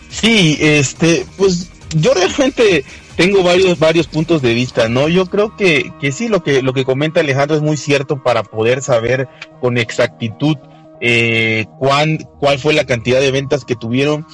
[0.09, 2.84] Sí, este, pues yo realmente
[3.16, 5.07] tengo varios, varios puntos de vista, ¿no?
[5.07, 8.43] Yo creo que, que sí, lo que, lo que comenta Alejandro es muy cierto para
[8.43, 9.28] poder saber
[9.61, 10.57] con exactitud
[10.99, 14.26] eh, cuán, cuál fue la cantidad de ventas que tuvieron.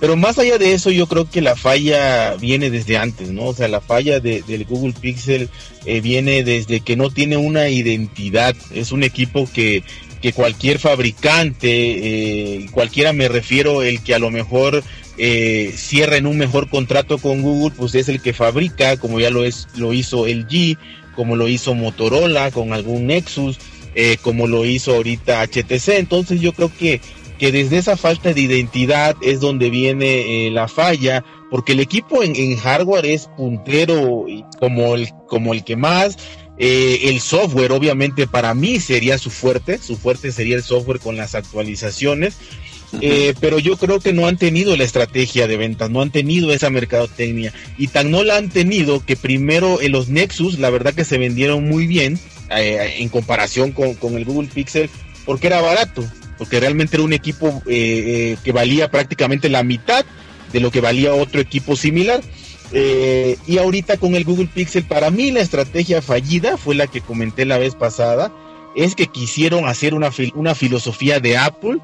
[0.00, 3.44] Pero más allá de eso, yo creo que la falla viene desde antes, ¿no?
[3.44, 5.48] O sea, la falla de, del Google Pixel
[5.86, 8.54] eh, viene desde que no tiene una identidad.
[8.74, 9.82] Es un equipo que,
[10.20, 14.82] que cualquier fabricante, eh, cualquiera me refiero, el que a lo mejor
[15.18, 19.30] eh, cierra en un mejor contrato con Google, pues es el que fabrica, como ya
[19.30, 20.76] lo, es, lo hizo LG,
[21.14, 23.58] como lo hizo Motorola con algún Nexus,
[23.94, 25.88] eh, como lo hizo ahorita HTC.
[25.96, 27.00] Entonces yo creo que,
[27.38, 32.22] que desde esa falta de identidad es donde viene eh, la falla, porque el equipo
[32.22, 34.26] en, hardware es puntero
[34.58, 36.16] como el, como el que más.
[36.58, 39.78] Eh, el software, obviamente, para mí sería su fuerte.
[39.78, 42.36] Su fuerte sería el software con las actualizaciones.
[43.40, 46.70] pero yo creo que no han tenido la estrategia de ventas, no han tenido esa
[46.70, 51.04] mercadotecnia y tan no la han tenido que primero en los Nexus, la verdad que
[51.04, 52.18] se vendieron muy bien,
[52.48, 54.88] eh, en comparación con, el Google Pixel
[55.24, 56.04] porque era barato,
[56.38, 60.04] porque realmente era un equipo eh, eh, que valía prácticamente la mitad
[60.52, 62.22] de lo que valía otro equipo similar.
[62.72, 67.44] y ahorita con el Google Pixel, para mí la estrategia fallida fue la que comenté
[67.44, 68.32] la vez pasada,
[68.74, 71.78] es que quisieron hacer una, una filosofía de Apple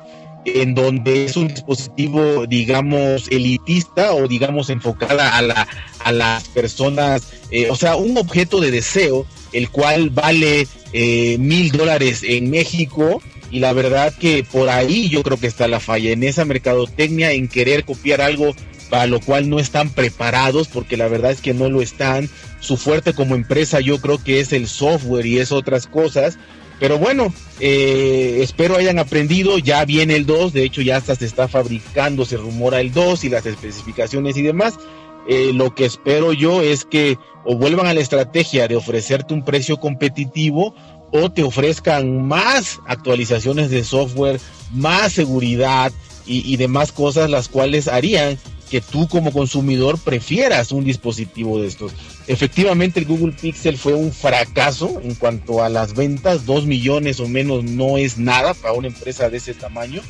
[0.44, 5.68] en donde es un dispositivo, digamos, elitista o digamos enfocada a, la,
[6.04, 7.32] a las personas,
[7.70, 13.22] o sea, un objeto de deseo el cual vale eh, mil dólares en México.
[13.52, 17.32] Y la verdad que por ahí yo creo que está la falla, en esa mercadotecnia,
[17.32, 18.54] en querer copiar algo
[18.88, 22.28] para lo cual no están preparados, porque la verdad es que no lo están.
[22.60, 26.38] Su fuerte como empresa yo creo que es el software y es otras cosas.
[26.80, 31.26] Pero bueno, eh, espero hayan aprendido, ya viene el 2, de hecho ya hasta se
[31.26, 34.78] está fabricando, se rumora el 2 y las especificaciones y demás.
[35.28, 39.44] Eh, lo que espero yo es que o vuelvan a la estrategia de ofrecerte un
[39.44, 40.74] precio competitivo
[41.12, 44.40] o te ofrezcan más actualizaciones de software,
[44.72, 45.92] más seguridad
[46.24, 48.38] y, demás cosas las cuales harían
[48.70, 51.92] que tú como consumidor prefieras un dispositivo de estos.
[52.26, 57.28] Efectivamente el Google Pixel fue un fracaso en cuanto a las ventas, dos millones o
[57.28, 60.00] menos no es nada para una empresa de ese tamaño.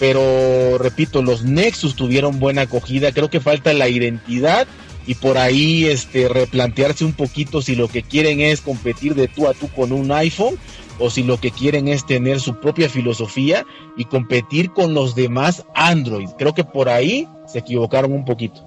[0.00, 4.66] Pero repito, los Nexus tuvieron buena acogida, creo que falta la identidad
[5.06, 9.48] y por ahí este replantearse un poquito si lo que quieren es competir de tú
[9.48, 10.56] a tú con un iPhone
[10.98, 15.64] o si lo que quieren es tener su propia filosofía y competir con los demás
[15.74, 16.28] Android.
[16.38, 18.64] Creo que por ahí se equivocaron un poquito.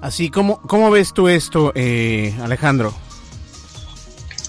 [0.00, 2.94] Así, ¿cómo, cómo ves tú esto, eh, Alejandro?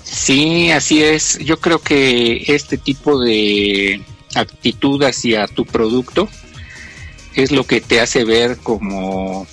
[0.03, 1.39] Sí, así es.
[1.39, 4.03] Yo creo que este tipo de
[4.35, 6.29] actitud hacia tu producto
[7.33, 9.47] es lo que te hace ver como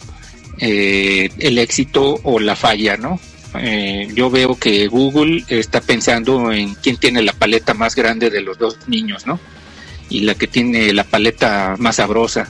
[0.58, 3.20] eh, el éxito o la falla, ¿no?
[3.58, 8.42] Eh, yo veo que Google está pensando en quién tiene la paleta más grande de
[8.42, 9.40] los dos niños, ¿no?
[10.08, 12.48] Y la que tiene la paleta más sabrosa,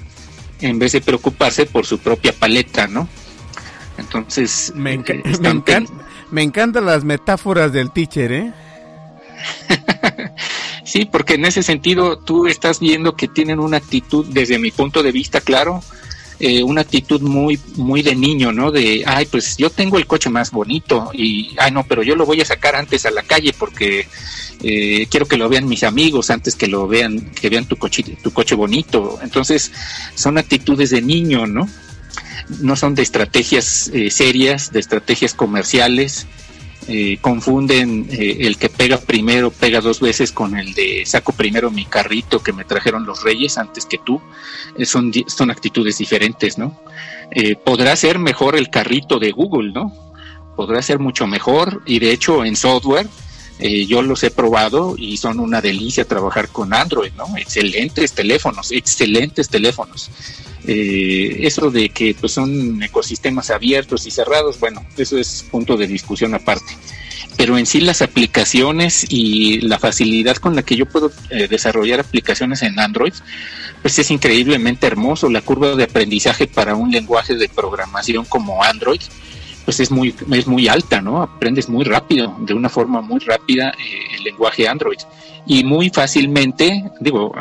[0.60, 3.08] en vez de preocuparse por su propia paleta, ¿no?
[3.98, 5.22] Entonces, me, eh,
[6.30, 8.52] me encantan las metáforas del teacher, ¿eh?
[10.86, 15.02] Sí, porque en ese sentido tú estás viendo que tienen una actitud, desde mi punto
[15.02, 15.82] de vista, claro,
[16.38, 18.70] eh, una actitud muy, muy de niño, ¿no?
[18.70, 22.26] De, ay, pues yo tengo el coche más bonito y, ay, no, pero yo lo
[22.26, 24.06] voy a sacar antes a la calle porque
[24.62, 28.02] eh, quiero que lo vean mis amigos antes que lo vean, que vean tu coche,
[28.22, 29.18] tu coche bonito.
[29.22, 29.72] Entonces,
[30.14, 31.68] son actitudes de niño, ¿no?
[32.60, 36.26] No son de estrategias eh, serias, de estrategias comerciales,
[36.88, 41.70] eh, confunden eh, el que pega primero, pega dos veces con el de saco primero
[41.70, 44.20] mi carrito que me trajeron los reyes antes que tú.
[44.78, 46.78] Eh, son, son actitudes diferentes, ¿no?
[47.64, 49.92] podrá ser mejor el carrito de Google, ¿no?
[50.54, 53.08] Podrá ser mucho mejor y de hecho en software
[53.58, 57.36] yo los he probado y son una delicia trabajar con Android, ¿no?
[57.36, 60.10] Excelentes teléfonos, excelentes teléfonos.
[60.68, 65.86] Eh, eso de que pues son ecosistemas abiertos y cerrados, bueno, eso es punto de
[65.86, 66.76] discusión aparte.
[67.36, 72.00] Pero en sí las aplicaciones y la facilidad con la que yo puedo eh, desarrollar
[72.00, 73.12] aplicaciones en Android,
[73.82, 75.28] pues es increíblemente hermoso.
[75.28, 79.02] La curva de aprendizaje para un lenguaje de programación como Android,
[79.66, 81.20] pues es muy, es muy alta, ¿no?
[81.20, 84.98] Aprendes muy rápido, de una forma muy rápida eh, el lenguaje Android.
[85.44, 87.34] Y muy fácilmente, digo,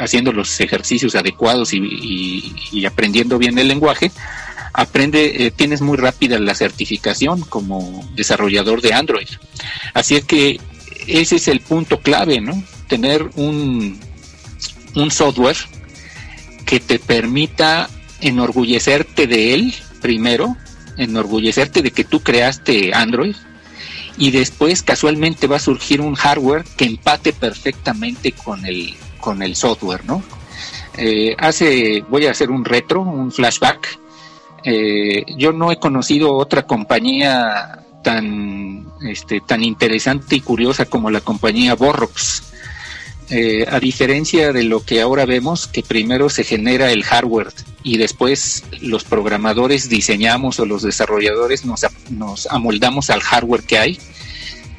[0.00, 4.10] haciendo los ejercicios adecuados y, aprendiendo bien el lenguaje,
[4.72, 9.28] aprende, eh, tienes muy rápida la certificación como desarrollador de Android.
[9.92, 10.58] Así es que
[11.06, 12.62] ese es el punto clave, ¿no?
[12.88, 14.00] Tener un,
[14.94, 15.58] un software
[16.64, 17.90] que te permita
[18.22, 20.56] enorgullecerte de él primero,
[20.96, 23.36] enorgullecerte de que tú creaste Android
[24.18, 29.56] y después casualmente va a surgir un hardware que empate perfectamente con el, con el
[29.56, 30.22] software, ¿no?
[30.96, 33.98] Eh, hace, voy a hacer un retro, un flashback.
[34.64, 41.20] Eh, yo no he conocido otra compañía tan, este, tan interesante y curiosa como la
[41.20, 42.54] compañía Borrox.
[43.28, 47.48] Eh, a diferencia de lo que ahora vemos, que primero se genera el hardware
[47.82, 53.98] y después los programadores diseñamos o los desarrolladores nos, amoldamos al hardware que hay,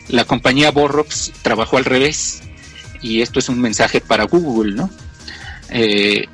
[0.07, 2.41] la compañía Borrox trabajó al revés
[3.01, 4.89] y esto es un mensaje para Google, ¿no?
[5.69, 6.25] Eh,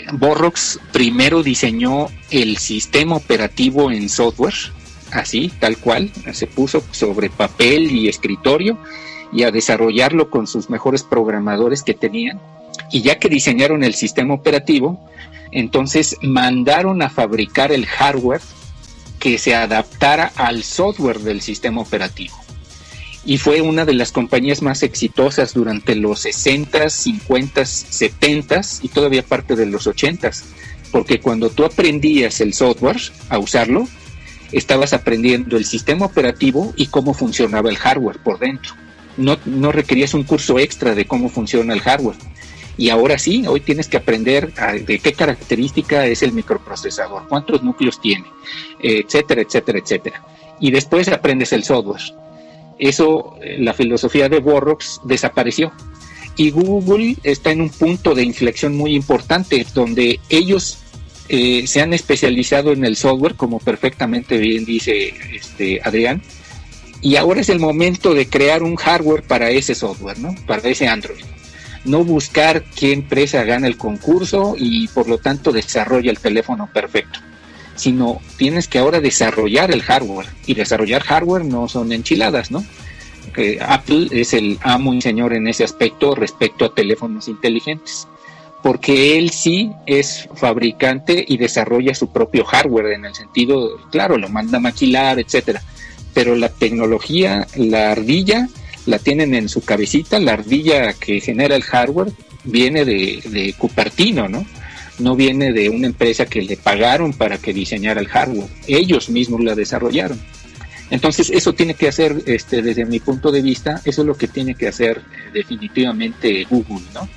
[0.92, 4.54] primero diseñó el sistema operativo en software,
[5.12, 8.78] así, tal cual, se puso sobre papel y escritorio
[9.34, 12.40] y a desarrollarlo con sus mejores programadores que tenían.
[12.92, 15.00] Y ya que diseñaron el sistema operativo,
[15.52, 18.42] entonces mandaron a fabricar el hardware
[19.20, 22.36] que se adaptara al software del sistema operativo.
[23.26, 29.24] Y fue una de las compañías más exitosas durante los 60, 50, 70 y todavía
[29.24, 30.30] parte de los 80,
[30.92, 33.88] porque cuando tú aprendías el software a usarlo,
[34.52, 38.76] estabas aprendiendo el sistema operativo y cómo funcionaba el hardware por dentro
[39.18, 42.18] no, requerías un curso extra de cómo funciona el hardware.
[42.76, 48.02] Y ahora sí, hoy tienes que aprender de qué característica es el microprocesador, cuántos núcleos
[48.02, 48.26] tiene,
[48.82, 50.26] etcétera, etcétera, etcétera.
[50.60, 52.02] Y después aprendes el software.
[52.80, 55.72] Eso, eh, la filosofía de Borrox desapareció.
[56.36, 60.80] Y Google está en un punto de inflexión muy importante donde ellos
[61.30, 66.24] eh, se han especializado en el software, como perfectamente bien dice este Adrián,
[67.04, 70.34] y ahora es el momento de crear un hardware para ese software, ¿no?
[70.48, 71.22] Para ese Android.
[71.84, 77.20] No buscar qué empresa gana el concurso y por lo tanto desarrolla el teléfono perfecto,
[77.76, 80.28] sino tienes que ahora desarrollar el hardware.
[80.48, 82.64] Y desarrollar hardware no son enchiladas, ¿no?
[83.68, 88.08] Apple es el amo y señor en ese aspecto respecto a teléfonos inteligentes,
[88.62, 94.30] porque él sí es fabricante y desarrolla su propio hardware en el sentido, claro, lo
[94.30, 95.62] manda a maquilar, etcétera
[96.14, 98.48] pero la tecnología, la ardilla,
[98.86, 102.12] la tienen en su cabecita, la ardilla que genera el hardware
[102.44, 104.46] viene de, Cupertino, ¿no?
[105.00, 109.44] No viene de una empresa que le pagaron para que diseñara el hardware, ellos mismos
[109.44, 110.20] la desarrollaron.
[110.90, 114.28] Entonces, eso tiene que hacer, este, desde mi punto de vista, eso es lo que
[114.28, 115.02] tiene que hacer
[115.34, 117.10] definitivamente Google, ¿no?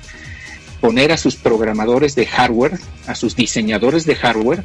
[0.81, 4.63] Poner a sus programadores de hardware, a sus diseñadores de hardware,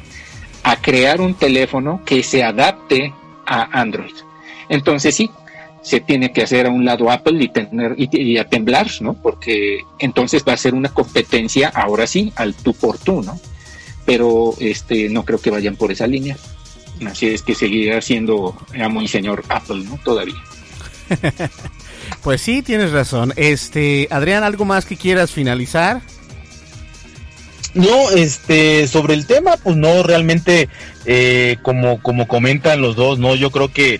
[0.63, 3.13] a crear un teléfono que se adapte
[3.71, 4.13] Android.
[4.69, 5.29] Entonces sí,
[5.81, 9.13] se tiene que hacer a un lado Apple y tener y, a temblar, ¿no?
[9.13, 13.39] Porque entonces va a ser una competencia ahora sí al tú por tú, ¿no?
[14.05, 16.37] Pero este no creo que vayan por esa línea.
[17.05, 19.99] Así es que seguirá siendo amo y señor Apple, ¿no?
[20.03, 20.41] Todavía.
[22.23, 23.33] pues sí, tienes razón.
[23.35, 26.01] Este, Adrián, ¿algo más que quieras finalizar?
[27.73, 30.69] No, este, sobre el tema, pues no, realmente,
[31.05, 33.99] eh, como, como comentan los dos, no, yo creo que,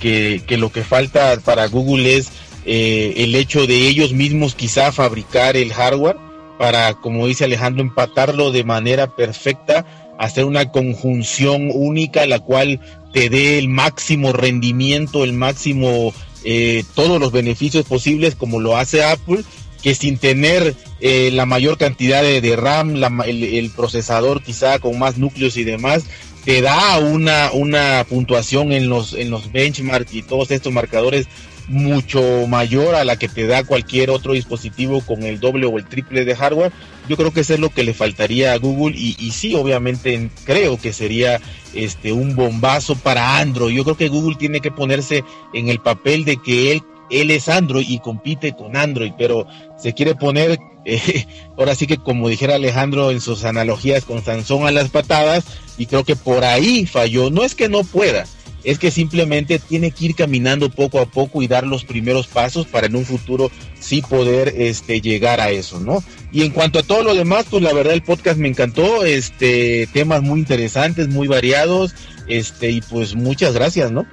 [0.00, 2.30] que, lo que falta para Google es
[2.66, 6.16] eh, el hecho de ellos mismos quizá fabricar el hardware
[6.58, 9.86] para, como dice Alejandro, empatarlo de manera perfecta,
[10.18, 12.80] hacer una conjunción única, la cual
[13.14, 16.12] te dé el máximo rendimiento, el máximo,
[16.44, 19.44] eh, todos los beneficios posibles como lo hace Apple
[19.84, 22.96] que sin tener eh, la mayor cantidad de, RAM,
[23.26, 26.04] el, procesador quizá con más núcleos y demás,
[26.46, 31.28] te da una, una puntuación en los, en los benchmarks y todos estos marcadores
[31.68, 35.84] mucho mayor a la que te da cualquier otro dispositivo con el doble o el
[35.84, 36.72] triple de hardware.
[37.06, 40.30] Yo creo que eso es lo que le faltaría a Google y, y sí, obviamente
[40.44, 41.42] creo que sería
[41.74, 43.76] este un bombazo para Android.
[43.76, 47.48] Yo creo que Google tiene que ponerse en el papel de que él él es
[47.48, 49.46] Android y compite con Android, pero
[49.78, 51.26] se quiere poner, eh,
[51.58, 55.44] ahora sí que como dijera Alejandro en sus analogías con Sansón a las patadas,
[55.76, 57.30] y creo que por ahí falló.
[57.30, 58.24] No es que no pueda,
[58.64, 62.66] es que simplemente tiene que ir caminando poco a poco y dar los primeros pasos
[62.66, 66.02] para en un futuro sí poder este, llegar a eso, ¿no?
[66.32, 69.86] Y en cuanto a todo lo demás, pues la verdad el podcast me encantó, este,
[69.92, 71.94] temas muy interesantes, muy variados,
[72.26, 74.06] este, y pues muchas gracias, ¿no?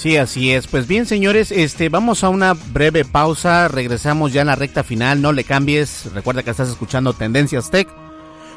[0.00, 0.66] Sí, así es.
[0.66, 3.68] Pues bien, señores, este, vamos a una breve pausa.
[3.68, 5.20] Regresamos ya en la recta final.
[5.20, 6.10] No le cambies.
[6.14, 7.86] Recuerda que estás escuchando Tendencias Tech.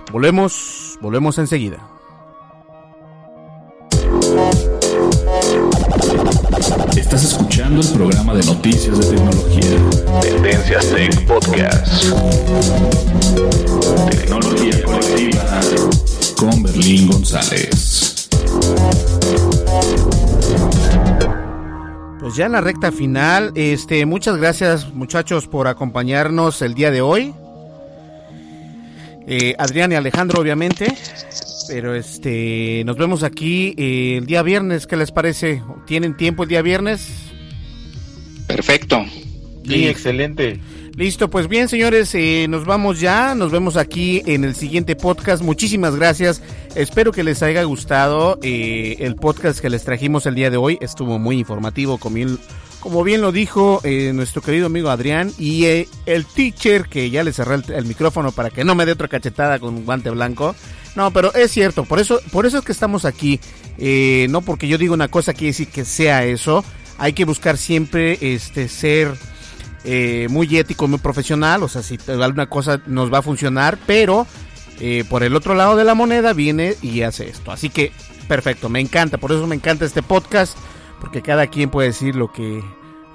[0.09, 1.85] Volvemos, volvemos enseguida.
[6.95, 10.21] Estás escuchando el programa de noticias de tecnología.
[10.21, 12.05] Tendencias Tech Podcast.
[14.09, 15.59] Tecnología colectiva
[16.37, 18.29] con Berlín González.
[22.23, 27.01] Pues ya en la recta final, este, muchas gracias muchachos por acompañarnos el día de
[27.01, 27.33] hoy.
[29.27, 30.87] Eh, Adrián y Alejandro, obviamente.
[31.67, 34.87] Pero este, nos vemos aquí eh, el día viernes.
[34.87, 35.61] ¿Qué les parece?
[35.85, 37.09] ¿Tienen tiempo el día viernes?
[38.47, 39.03] Perfecto.
[39.67, 40.61] Sí, excelente.
[40.95, 43.33] Listo, pues bien, señores, eh, nos vamos ya.
[43.33, 45.41] Nos vemos aquí en el siguiente podcast.
[45.41, 46.43] Muchísimas gracias.
[46.75, 50.77] Espero que les haya gustado eh, el podcast que les trajimos el día de hoy.
[50.81, 55.31] Estuvo muy informativo, como bien, lo dijo eh, nuestro querido amigo Adrián.
[55.39, 58.91] Y eh, el teacher, que ya le cerré el, micrófono para que no me dé
[58.91, 60.55] otra cachetada con un guante blanco.
[60.95, 63.39] No, pero es cierto, por eso, por eso es que estamos aquí.
[64.29, 66.63] No porque yo diga una cosa quiere decir que sea eso.
[66.99, 69.15] Hay que buscar siempre este ser
[69.83, 71.63] eh, muy ético, muy profesional.
[71.63, 74.27] O sea, si alguna cosa nos va a funcionar, pero
[74.79, 77.51] eh, por el otro lado de la moneda viene y hace esto.
[77.51, 77.91] Así que
[78.27, 79.17] perfecto, me encanta.
[79.17, 80.57] Por eso me encanta este podcast,
[80.99, 82.63] porque cada quien puede decir lo que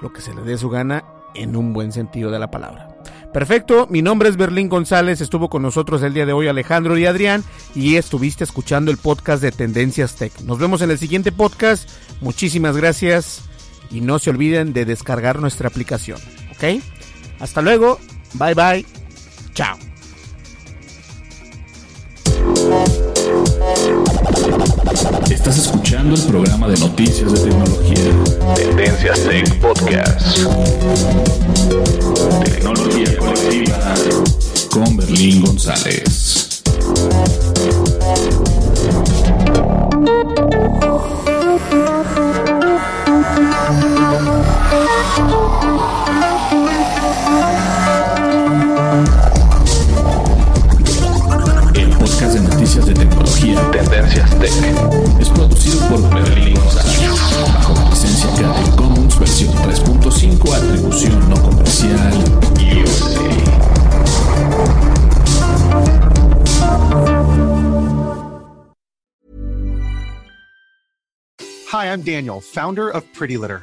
[0.00, 1.04] lo que se le dé su gana
[1.34, 2.88] en un buen sentido de la palabra.
[3.32, 7.04] Perfecto, mi nombre es Berlín González, estuvo con nosotros el día de hoy Alejandro y
[7.04, 10.32] Adrián y estuviste escuchando el podcast de Tendencias Tech.
[10.40, 11.90] Nos vemos en el siguiente podcast,
[12.22, 13.42] muchísimas gracias
[13.90, 16.18] y no se olviden de descargar nuestra aplicación,
[16.58, 16.82] ¿ok?
[17.40, 18.00] Hasta luego,
[18.34, 18.84] bye bye,
[19.54, 19.78] chao.
[25.30, 28.54] Estás escuchando el programa de noticias de tecnología.
[28.56, 30.38] Tendencias Tech Podcast.
[32.44, 33.94] Tecnología colectiva
[34.70, 36.62] con Berlín González.
[52.78, 54.52] Noticias de tecnología Tendencias Tech
[55.20, 57.10] es producido por Berlín González
[57.52, 62.24] bajo la licencia Creative Commons versión 3.5 atribución no comercial
[62.58, 63.28] USA.
[71.70, 73.62] Hi, I'm Daniel, founder of Pretty Litter.